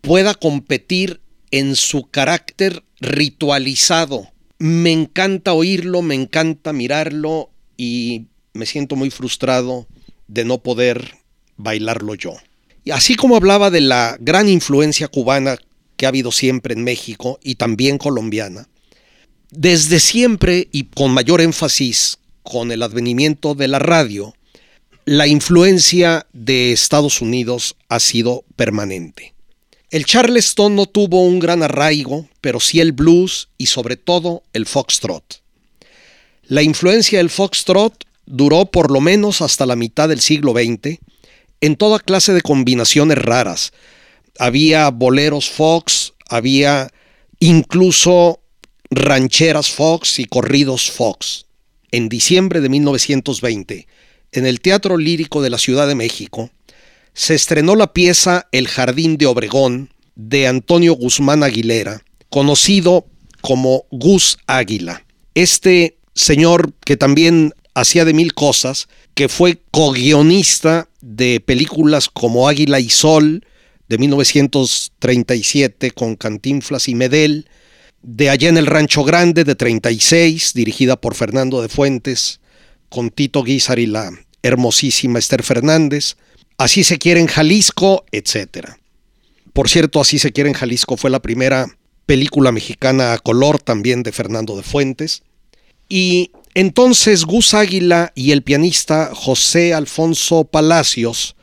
pueda 0.02 0.36
competir 0.36 1.22
en 1.50 1.76
su 1.76 2.08
carácter 2.12 2.84
ritualizado. 3.00 4.30
Me 4.60 4.92
encanta 4.92 5.54
oírlo, 5.54 6.04
me 6.04 6.14
encanta 6.14 6.72
mirarlo 6.72 7.50
y 7.78 8.28
me 8.54 8.68
siento 8.68 8.96
muy 8.96 9.10
frustrado 9.10 9.88
de 10.28 10.46
no 10.46 10.60
poder 10.60 11.16
bailarlo 11.58 12.14
yo. 12.14 12.34
Y 12.84 12.92
así 12.92 13.16
como 13.16 13.38
hablaba 13.38 13.72
de 13.72 13.82
la 13.82 14.18
gran 14.20 14.48
influencia 14.50 15.08
cubana 15.08 15.58
que 16.02 16.08
ha 16.08 16.10
habido 16.10 16.32
siempre 16.32 16.74
en 16.74 16.84
México 16.84 17.40
y 17.44 17.56
también 17.56 18.00
colombiana, 18.00 18.68
desde 19.52 20.00
siempre 20.00 20.68
y 20.72 20.86
con 20.86 21.12
mayor 21.12 21.42
énfasis 21.42 22.18
con 22.42 22.72
el 22.72 22.82
advenimiento 22.82 23.54
de 23.54 23.68
la 23.68 23.78
radio, 23.78 24.34
la 25.06 25.28
influencia 25.28 26.26
de 26.34 26.72
Estados 26.72 27.22
Unidos 27.22 27.76
ha 27.88 28.00
sido 28.00 28.46
permanente. 28.56 29.36
El 29.92 30.06
Charleston 30.06 30.76
no 30.76 30.88
tuvo 30.88 31.22
un 31.22 31.38
gran 31.38 31.62
arraigo, 31.62 32.28
pero 32.42 32.60
sí 32.60 32.80
el 32.80 32.94
blues 32.94 33.50
y 33.60 33.68
sobre 33.68 33.96
todo 33.96 34.42
el 34.54 34.66
foxtrot. 34.66 35.44
La 36.46 36.64
influencia 36.64 37.20
del 37.20 37.30
foxtrot 37.30 38.06
duró 38.26 38.66
por 38.66 38.90
lo 38.90 39.02
menos 39.02 39.44
hasta 39.44 39.68
la 39.68 39.76
mitad 39.76 40.10
del 40.10 40.22
siglo 40.22 40.54
XX 40.54 40.98
en 41.62 41.76
toda 41.76 42.00
clase 42.00 42.34
de 42.34 42.42
combinaciones 42.42 43.20
raras. 43.20 43.72
Había 44.42 44.90
boleros 44.90 45.52
fox, 45.52 46.14
había 46.28 46.90
incluso 47.40 48.42
rancheras 48.90 49.70
fox 49.70 50.18
y 50.18 50.26
corridos 50.26 50.90
fox. 50.90 51.46
En 51.92 52.10
diciembre 52.10 52.60
de 52.60 52.68
1920, 52.68 53.88
en 54.32 54.46
el 54.48 54.60
Teatro 54.60 54.98
Lírico 54.98 55.44
de 55.44 55.52
la 55.52 55.60
Ciudad 55.60 55.88
de 55.88 55.94
México, 55.94 56.50
se 57.14 57.36
estrenó 57.36 57.76
la 57.76 57.94
pieza 57.94 58.48
El 58.52 58.68
Jardín 58.68 59.18
de 59.18 59.28
Obregón 59.28 59.94
de 60.16 60.48
Antonio 60.48 60.94
Guzmán 60.94 61.44
Aguilera, 61.44 62.04
conocido 62.32 63.06
como 63.42 63.86
Gus 63.92 64.40
Águila. 64.48 65.06
Este 65.36 66.00
señor 66.16 66.74
que 66.84 66.98
también 66.98 67.54
hacía 67.76 68.06
de 68.06 68.16
mil 68.16 68.34
cosas, 68.34 68.88
que 69.14 69.30
fue 69.30 69.62
co-guionista 69.70 70.90
de 71.00 71.42
películas 71.42 72.10
como 72.10 72.50
Águila 72.50 72.80
y 72.80 72.90
Sol 72.90 73.46
de 73.92 73.98
1937 73.98 75.92
con 75.92 76.16
Cantinflas 76.16 76.88
y 76.88 76.96
Medel, 76.96 77.50
de 78.02 78.30
Allá 78.30 78.48
en 78.48 78.56
el 78.56 78.66
Rancho 78.66 79.04
Grande 79.04 79.44
de 79.44 79.54
36, 79.54 80.54
dirigida 80.54 80.96
por 80.96 81.14
Fernando 81.14 81.62
de 81.62 81.68
Fuentes, 81.68 82.40
con 82.88 83.10
Tito 83.10 83.44
Guizar 83.44 83.80
y 83.80 83.88
la 83.88 84.10
hermosísima 84.44 85.20
Esther 85.20 85.44
Fernández, 85.44 86.16
Así 86.58 86.86
se 86.86 87.00
quiere 87.00 87.20
en 87.20 87.28
Jalisco, 87.28 88.06
etc. 88.14 88.70
Por 89.52 89.68
cierto, 89.68 90.00
Así 90.00 90.20
se 90.20 90.32
quiere 90.32 90.50
en 90.50 90.56
Jalisco 90.56 90.96
fue 90.96 91.10
la 91.10 91.22
primera 91.22 91.66
película 92.06 92.54
mexicana 92.54 93.12
a 93.12 93.20
color 93.20 93.60
también 93.60 94.04
de 94.04 94.14
Fernando 94.14 94.56
de 94.56 94.64
Fuentes. 94.64 95.24
Y 95.90 96.32
entonces 96.54 97.26
Gus 97.26 97.54
Águila 97.56 98.14
y 98.16 98.32
el 98.32 98.44
pianista 98.44 99.12
José 99.14 99.74
Alfonso 99.74 100.46
Palacios, 100.46 101.36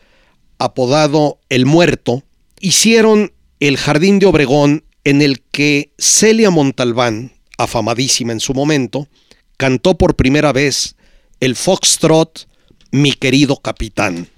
apodado 0.58 1.40
El 1.50 1.66
Muerto, 1.66 2.22
hicieron 2.60 3.32
El 3.60 3.76
Jardín 3.76 4.18
de 4.18 4.26
Obregón 4.26 4.84
en 5.04 5.22
el 5.22 5.40
que 5.40 5.92
Celia 5.98 6.50
Montalbán, 6.50 7.32
afamadísima 7.56 8.32
en 8.32 8.40
su 8.40 8.54
momento, 8.54 9.08
cantó 9.56 9.96
por 9.96 10.16
primera 10.16 10.52
vez 10.52 10.96
el 11.40 11.56
foxtrot 11.56 12.48
Mi 12.90 13.12
querido 13.12 13.56
capitán. 13.56 14.28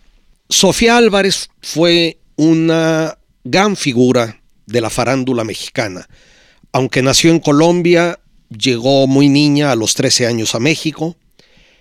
Sofía 0.48 0.96
Álvarez 0.96 1.50
fue 1.60 2.18
una 2.36 3.18
gran 3.44 3.76
figura 3.76 4.40
de 4.66 4.80
la 4.80 4.90
farándula 4.90 5.44
mexicana. 5.44 6.08
Aunque 6.72 7.02
nació 7.02 7.30
en 7.30 7.40
Colombia, 7.40 8.20
llegó 8.48 9.06
muy 9.06 9.28
niña 9.28 9.72
a 9.72 9.76
los 9.76 9.94
13 9.94 10.26
años 10.26 10.54
a 10.54 10.60
México, 10.60 11.16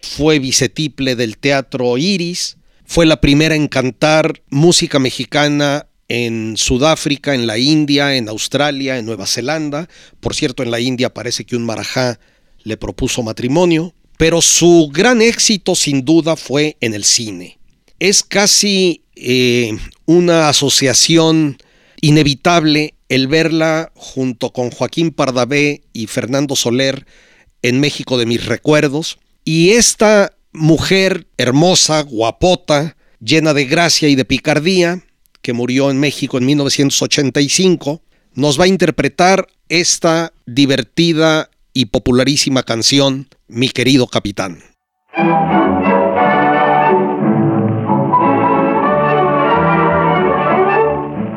fue 0.01 0.39
vicetiple 0.39 1.15
del 1.15 1.37
Teatro 1.37 1.97
Iris, 1.97 2.57
fue 2.85 3.05
la 3.05 3.21
primera 3.21 3.55
en 3.55 3.67
cantar 3.67 4.41
música 4.49 4.99
mexicana 4.99 5.88
en 6.09 6.57
Sudáfrica, 6.57 7.33
en 7.33 7.47
la 7.47 7.57
India, 7.57 8.15
en 8.15 8.27
Australia, 8.27 8.97
en 8.97 9.05
Nueva 9.05 9.27
Zelanda. 9.27 9.87
Por 10.19 10.35
cierto, 10.35 10.63
en 10.63 10.71
la 10.71 10.79
India 10.79 11.13
parece 11.13 11.45
que 11.45 11.55
un 11.55 11.65
marajá 11.65 12.19
le 12.63 12.75
propuso 12.75 13.23
matrimonio, 13.23 13.93
pero 14.17 14.41
su 14.41 14.89
gran 14.91 15.21
éxito 15.21 15.75
sin 15.75 16.03
duda 16.03 16.35
fue 16.35 16.75
en 16.81 16.93
el 16.93 17.05
cine. 17.05 17.59
Es 17.99 18.23
casi 18.23 19.03
eh, 19.15 19.77
una 20.05 20.49
asociación 20.49 21.57
inevitable 22.01 22.95
el 23.09 23.27
verla 23.27 23.91
junto 23.95 24.53
con 24.53 24.71
Joaquín 24.71 25.11
Pardavé 25.11 25.81
y 25.93 26.07
Fernando 26.07 26.55
Soler 26.55 27.05
en 27.61 27.79
México 27.79 28.17
de 28.17 28.25
mis 28.25 28.45
recuerdos. 28.45 29.19
Y 29.43 29.71
esta 29.71 30.37
mujer 30.53 31.27
hermosa, 31.37 32.01
guapota, 32.01 32.95
llena 33.19 33.53
de 33.53 33.65
gracia 33.65 34.07
y 34.07 34.15
de 34.15 34.25
picardía, 34.25 35.03
que 35.41 35.53
murió 35.53 35.91
en 35.91 35.99
México 35.99 36.37
en 36.37 36.45
1985, 36.45 38.01
nos 38.33 38.59
va 38.59 38.65
a 38.65 38.67
interpretar 38.67 39.47
esta 39.69 40.33
divertida 40.45 41.49
y 41.73 41.85
popularísima 41.85 42.63
canción, 42.63 43.27
Mi 43.47 43.69
querido 43.69 44.07
capitán. 44.07 44.59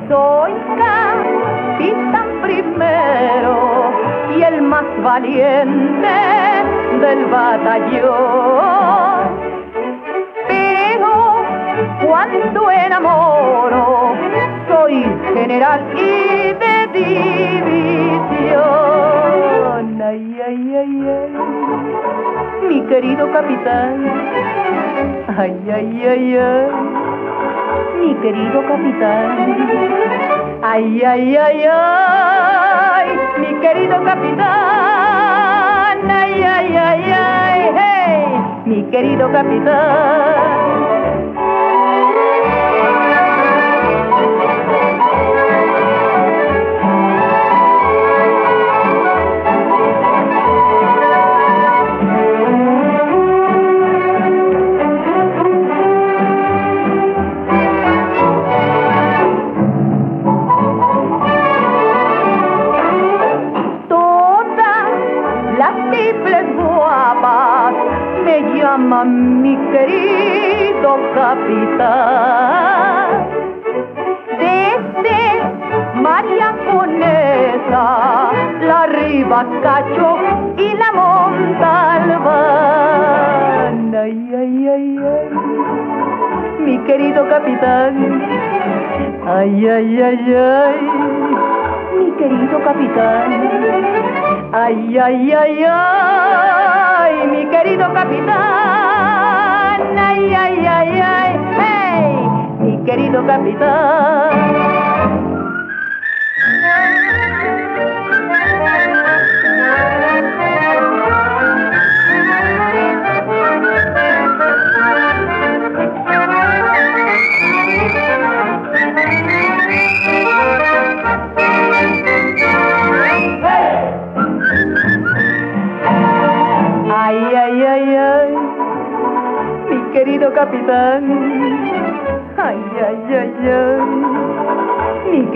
Soy 0.08 0.52
capitán 0.78 2.42
primero 2.42 3.92
y 4.36 4.42
el 4.42 4.62
más 4.62 4.84
valiente 5.02 6.08
del 7.00 7.24
batallón. 7.30 8.91
Cuando 12.12 12.70
enamoro, 12.70 14.12
soy 14.68 15.02
general 15.32 15.80
y 15.96 16.52
de 16.52 16.86
división. 16.92 18.52
Ay, 20.02 20.40
ay, 20.46 20.76
ay, 20.76 20.92
ay, 21.08 21.32
mi 22.68 22.78
querido 22.82 23.32
capitán. 23.32 23.96
Ay, 25.38 25.56
ay, 25.72 26.06
ay, 26.06 26.36
ay, 26.36 26.66
mi 27.98 28.14
querido 28.16 28.60
capitán. 28.68 29.30
Ay, 30.60 31.02
ay, 31.02 31.36
ay, 31.36 31.64
ay, 31.72 33.08
mi 33.40 33.54
querido 33.62 34.04
capitán. 34.04 34.50
Ay, 36.10 36.42
ay, 36.42 36.76
ay, 36.76 37.04
ay, 37.10 37.70
hey, 37.74 38.26
mi 38.66 38.82
querido 38.90 39.32
capitán. 39.32 41.01
Capitán. 92.72 93.30
Ay, 94.52 94.98
ay, 94.98 95.32
ay, 95.32 95.64
ay, 95.68 97.26
mi 97.28 97.44
querido 97.46 97.92
capitán. 97.92 99.80
Ay, 99.98 100.34
ay, 100.34 100.66
ay, 100.66 101.00
ay, 101.00 101.36
hey, 101.60 102.28
mi 102.60 102.84
querido 102.84 103.24
capitán. 103.26 104.71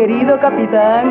Querido 0.06 0.38
capitán. 0.40 1.04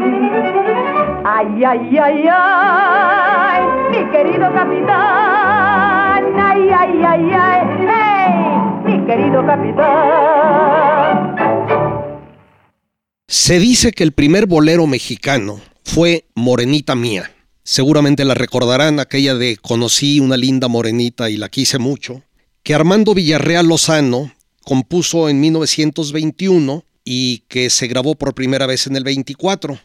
Ay, 1.25 1.63
ay, 1.65 1.97
ay, 1.97 2.23
ay, 2.31 3.61
mi 3.91 4.09
querido 4.09 4.53
capitán. 4.53 6.23
Ay, 6.39 6.69
ay, 6.69 6.91
ay, 7.03 7.31
ay, 7.33 7.61
hey, 7.89 8.31
mi 8.85 9.05
querido 9.05 9.45
capitán. 9.45 11.35
Se 13.27 13.59
dice 13.59 13.91
que 13.91 14.03
el 14.03 14.13
primer 14.13 14.45
bolero 14.45 14.87
mexicano 14.87 15.59
fue 15.83 16.23
Morenita 16.33 16.95
Mía. 16.95 17.29
Seguramente 17.63 18.23
la 18.23 18.33
recordarán 18.33 19.01
aquella 19.01 19.35
de 19.35 19.57
Conocí 19.57 20.21
una 20.21 20.37
linda 20.37 20.69
morenita 20.69 21.29
y 21.29 21.35
la 21.35 21.49
quise 21.49 21.79
mucho, 21.79 22.21
que 22.63 22.73
Armando 22.73 23.13
Villarreal 23.13 23.67
Lozano 23.67 24.31
compuso 24.63 25.27
en 25.27 25.41
1921 25.41 26.85
y 27.05 27.43
que 27.47 27.69
se 27.69 27.87
grabó 27.87 28.15
por 28.15 28.33
primera 28.33 28.65
vez 28.65 28.87
en 28.87 28.95
el 28.95 29.03
24. 29.03 29.79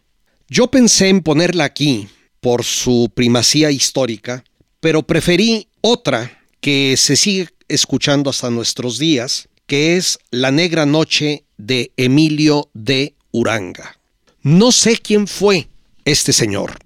Yo 0.48 0.68
pensé 0.68 1.08
en 1.08 1.20
ponerla 1.20 1.64
aquí 1.64 2.08
por 2.40 2.64
su 2.64 3.12
primacía 3.14 3.70
histórica, 3.70 4.42
pero 4.80 5.02
preferí 5.02 5.68
otra 5.82 6.40
que 6.60 6.96
se 6.96 7.14
sigue 7.14 7.50
escuchando 7.68 8.30
hasta 8.30 8.50
nuestros 8.50 8.98
días, 8.98 9.48
que 9.66 9.96
es 9.96 10.18
La 10.30 10.50
Negra 10.50 10.86
Noche 10.86 11.44
de 11.58 11.92
Emilio 11.96 12.70
de 12.74 13.14
Uranga. 13.30 13.98
No 14.42 14.72
sé 14.72 14.96
quién 14.96 15.28
fue 15.28 15.68
este 16.04 16.32
señor. 16.32 16.78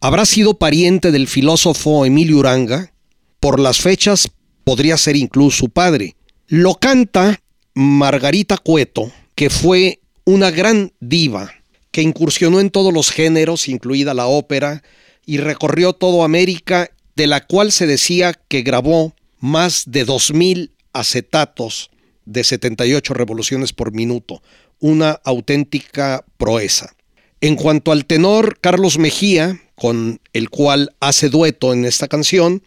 ¿Habrá 0.00 0.24
sido 0.24 0.54
pariente 0.54 1.10
del 1.10 1.28
filósofo 1.28 2.06
Emilio 2.06 2.38
Uranga? 2.38 2.92
Por 3.40 3.60
las 3.60 3.80
fechas 3.80 4.28
podría 4.64 4.96
ser 4.96 5.16
incluso 5.16 5.58
su 5.58 5.68
padre. 5.68 6.16
Lo 6.46 6.76
canta 6.76 7.40
Margarita 7.74 8.56
Cueto, 8.56 9.12
que 9.34 9.50
fue 9.50 10.00
una 10.24 10.50
gran 10.50 10.92
diva, 11.00 11.52
que 11.90 12.02
incursionó 12.02 12.60
en 12.60 12.70
todos 12.70 12.92
los 12.92 13.10
géneros, 13.10 13.68
incluida 13.68 14.14
la 14.14 14.26
ópera, 14.26 14.82
y 15.26 15.38
recorrió 15.38 15.92
toda 15.92 16.24
América, 16.24 16.90
de 17.16 17.26
la 17.26 17.46
cual 17.46 17.72
se 17.72 17.86
decía 17.86 18.34
que 18.48 18.62
grabó 18.62 19.14
más 19.38 19.84
de 19.86 20.06
2.000 20.06 20.70
acetatos 20.92 21.90
de 22.24 22.44
78 22.44 23.14
revoluciones 23.14 23.72
por 23.72 23.92
minuto, 23.92 24.42
una 24.78 25.20
auténtica 25.24 26.24
proeza. 26.36 26.94
En 27.40 27.56
cuanto 27.56 27.92
al 27.92 28.06
tenor 28.06 28.58
Carlos 28.60 28.98
Mejía, 28.98 29.60
con 29.74 30.20
el 30.32 30.48
cual 30.48 30.94
hace 31.00 31.28
dueto 31.28 31.72
en 31.72 31.84
esta 31.84 32.08
canción, 32.08 32.62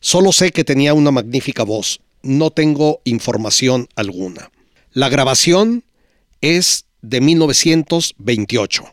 solo 0.00 0.32
sé 0.32 0.50
que 0.50 0.64
tenía 0.64 0.94
una 0.94 1.12
magnífica 1.12 1.62
voz, 1.62 2.00
no 2.22 2.50
tengo 2.50 3.00
información 3.04 3.88
alguna. 3.94 4.50
La 4.92 5.08
grabación 5.08 5.84
es 6.40 6.86
de 7.02 7.20
1928. 7.20 8.84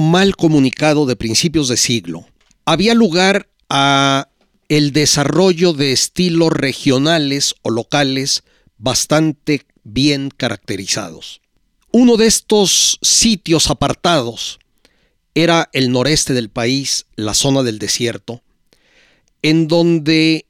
Mal 0.00 0.36
comunicado 0.36 1.06
de 1.06 1.16
principios 1.16 1.68
de 1.68 1.76
siglo, 1.76 2.26
había 2.64 2.94
lugar 2.94 3.48
a 3.68 4.28
el 4.68 4.92
desarrollo 4.92 5.72
de 5.72 5.92
estilos 5.92 6.52
regionales 6.52 7.54
o 7.62 7.70
locales 7.70 8.42
bastante 8.78 9.66
bien 9.84 10.30
caracterizados. 10.30 11.40
Uno 11.92 12.16
de 12.16 12.26
estos 12.26 12.98
sitios 13.00 13.70
apartados 13.70 14.58
era 15.34 15.68
el 15.72 15.92
noreste 15.92 16.34
del 16.34 16.48
país, 16.48 17.06
la 17.14 17.34
zona 17.34 17.62
del 17.62 17.78
desierto, 17.78 18.42
en 19.42 19.68
donde 19.68 20.46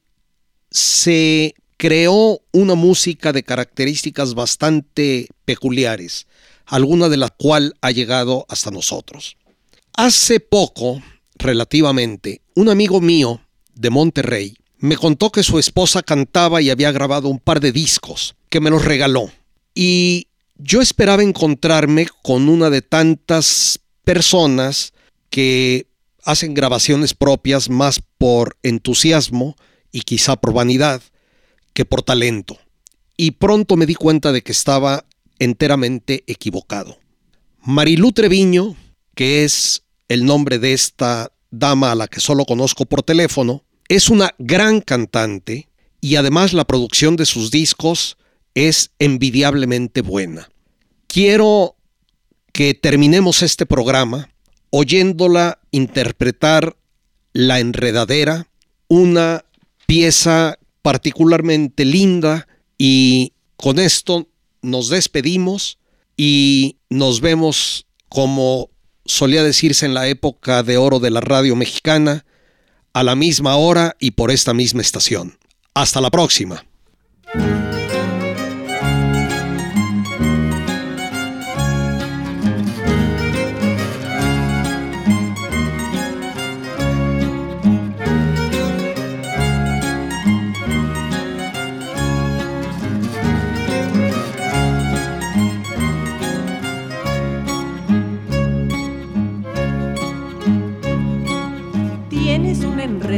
se 0.71 1.55
creó 1.77 2.41
una 2.53 2.75
música 2.75 3.33
de 3.33 3.43
características 3.43 4.35
bastante 4.35 5.29
peculiares, 5.45 6.27
alguna 6.67 7.09
de 7.09 7.17
la 7.17 7.31
cual 7.31 7.75
ha 7.81 7.91
llegado 7.91 8.45
hasta 8.49 8.71
nosotros. 8.71 9.37
Hace 9.95 10.41
poco, 10.41 11.01
relativamente, 11.37 12.43
un 12.55 12.69
amigo 12.69 13.01
mío 13.01 13.41
de 13.75 13.91
Monterrey 13.91 14.57
me 14.79 14.97
contó 14.97 15.31
que 15.31 15.43
su 15.43 15.59
esposa 15.59 16.03
cantaba 16.03 16.61
y 16.61 16.71
había 16.71 16.93
grabado 16.93 17.29
un 17.29 17.39
par 17.39 17.61
de 17.61 17.73
discos, 17.73 18.37
que 18.51 18.61
me 18.61 18.71
los 18.71 18.85
regaló. 18.85 19.31
Y 19.75 20.29
yo 20.57 20.81
esperaba 20.83 21.23
encontrarme 21.23 22.07
con 22.23 22.49
una 22.49 22.71
de 22.71 22.83
tantas 22.83 23.81
personas 24.05 24.93
que 25.31 25.87
hacen 26.25 26.55
grabaciones 26.55 27.15
propias 27.15 27.71
más 27.71 28.03
por 28.19 28.57
entusiasmo 28.63 29.57
y 29.93 30.03
quizá 30.03 30.37
por 30.37 30.53
vanidad 30.53 31.03
que 31.73 31.85
por 31.85 32.03
talento. 32.03 32.59
Y 33.17 33.33
pronto 33.33 33.77
me 33.77 33.87
di 33.87 33.95
cuenta 33.95 34.33
de 34.33 34.43
que 34.43 34.53
estaba 34.53 35.05
enteramente 35.39 36.25
equivocado. 36.27 36.99
Marilú 37.61 38.13
Treviño, 38.13 38.77
que 39.15 39.45
es 39.45 39.83
el 40.09 40.25
nombre 40.25 40.59
de 40.59 40.73
esta 40.73 41.33
dama 41.51 41.93
a 41.93 41.95
la 41.95 42.09
que 42.09 42.21
solo 42.21 42.45
conozco 42.45 42.87
por 42.87 43.03
teléfono, 43.03 43.65
es 43.89 44.09
una 44.09 44.35
gran 44.39 44.81
cantante 44.81 45.69
y 46.01 46.17
además 46.17 46.53
la 46.53 46.65
producción 46.65 47.17
de 47.17 47.27
sus 47.27 47.51
discos 47.51 48.17
es 48.55 48.91
envidiablemente 48.99 50.01
buena. 50.03 50.49
Quiero 51.07 51.77
que 52.53 52.75
terminemos 52.75 53.43
este 53.43 53.67
programa 53.67 54.31
oyéndola 54.71 55.59
interpretar 55.71 56.77
La 57.33 57.61
Enredadera, 57.61 58.49
una 58.89 59.45
pieza 59.87 60.59
particularmente 60.83 61.85
linda 61.85 62.47
y 62.79 63.33
con 63.57 63.79
esto 63.79 64.29
nos 64.63 64.89
despedimos 64.89 65.79
y 66.17 66.77
nos 66.89 67.21
vemos 67.21 67.87
como 68.09 68.71
solía 69.05 69.43
decirse 69.43 69.87
en 69.87 69.95
la 69.95 70.09
época 70.09 70.63
de 70.63 70.77
oro 70.77 70.99
de 70.99 71.11
la 71.11 71.21
radio 71.21 71.57
mexicana, 71.57 72.25
a 72.93 73.03
la 73.03 73.15
misma 73.15 73.57
hora 73.57 73.97
y 73.99 74.13
por 74.13 74.31
esta 74.31 74.55
misma 74.55 74.81
estación. 74.81 75.39
Hasta 75.75 76.01
la 76.01 76.11
próxima. 76.11 76.65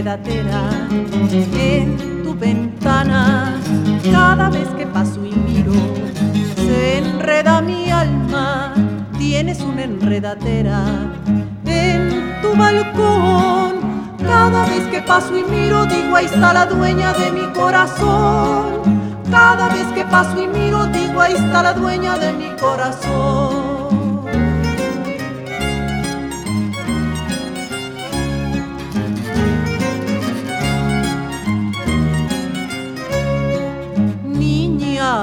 En 0.06 1.96
tu 2.22 2.34
ventana. 2.34 3.56
Cada 4.12 4.48
vez 4.48 4.68
que 4.76 4.86
paso 4.86 5.24
y 5.24 5.34
miro, 5.34 5.72
se 6.54 6.98
enreda 6.98 7.60
mi 7.60 7.90
alma. 7.90 8.74
Tienes 9.18 9.60
una 9.60 9.84
enredadera 9.84 10.84
en 11.66 12.40
tu 12.40 12.56
balcón. 12.56 13.78
Cada 14.18 14.66
vez 14.66 14.86
que 14.88 15.02
paso 15.02 15.36
y 15.36 15.42
miro, 15.44 15.84
digo, 15.86 16.14
ahí 16.14 16.26
está 16.26 16.52
la 16.52 16.66
dueña 16.66 17.12
de 17.14 17.32
mi 17.32 17.52
corazón. 17.52 19.08
Cada 19.30 19.68
vez 19.68 19.86
que 19.94 20.04
paso 20.04 20.40
y 20.40 20.46
miro, 20.46 20.86
digo, 20.86 21.20
ahí 21.20 21.34
está 21.34 21.62
la 21.62 21.72
dueña 21.72 22.18
de 22.18 22.32
mi 22.34 22.50
corazón. 22.56 23.77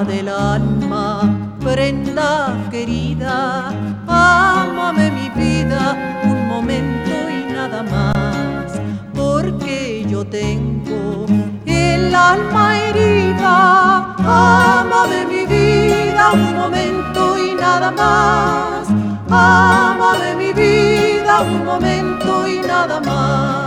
Del 0.04 0.28
alma, 0.28 1.22
prenda 1.64 2.54
querida, 2.70 3.70
ámame 4.08 5.10
mi 5.12 5.30
vida 5.30 5.96
un 6.26 6.50
momento 6.50 7.30
y 7.30 7.54
nada 7.54 7.82
más, 7.84 8.74
porque 9.14 10.06
yo 10.10 10.26
tengo 10.26 11.26
el 11.66 12.14
alma 12.14 12.78
herida, 12.78 14.16
ámame 14.20 15.26
mi 15.28 15.46
vida 15.46 16.32
un 16.34 16.56
momento 16.56 17.38
y 17.38 17.56
nada 17.56 17.90
más, 17.92 18.88
ámame 19.30 20.36
mi 20.36 20.52
vida 20.52 21.42
un 21.42 21.64
momento 21.64 22.48
y 22.48 22.60
nada 22.60 23.00
más. 23.00 23.65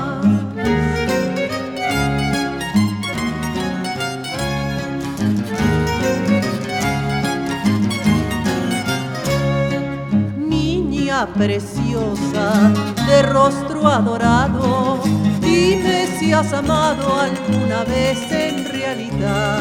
Preciosa 11.27 12.73
de 13.07 13.23
rostro 13.23 13.87
adorado, 13.89 15.01
dime 15.41 16.07
si 16.19 16.33
has 16.33 16.53
amado 16.53 17.21
alguna 17.21 17.85
vez 17.85 18.21
en 18.31 18.65
realidad, 18.71 19.59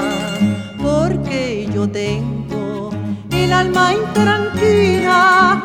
porque 0.81 1.67
yo 1.73 1.89
tengo 1.89 2.91
el 3.31 3.51
alma 3.51 3.93
intranquila, 3.93 5.63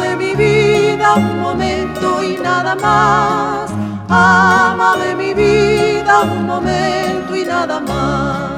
de 0.00 0.16
mi 0.16 0.34
vida 0.34 1.14
un 1.16 1.40
momento 1.40 2.22
y 2.22 2.36
nada 2.42 2.74
más, 2.76 3.70
de 5.00 5.14
mi 5.14 5.34
vida 5.34 6.20
un 6.22 6.46
momento 6.46 7.36
y 7.36 7.44
nada 7.44 7.80
más. 7.80 8.57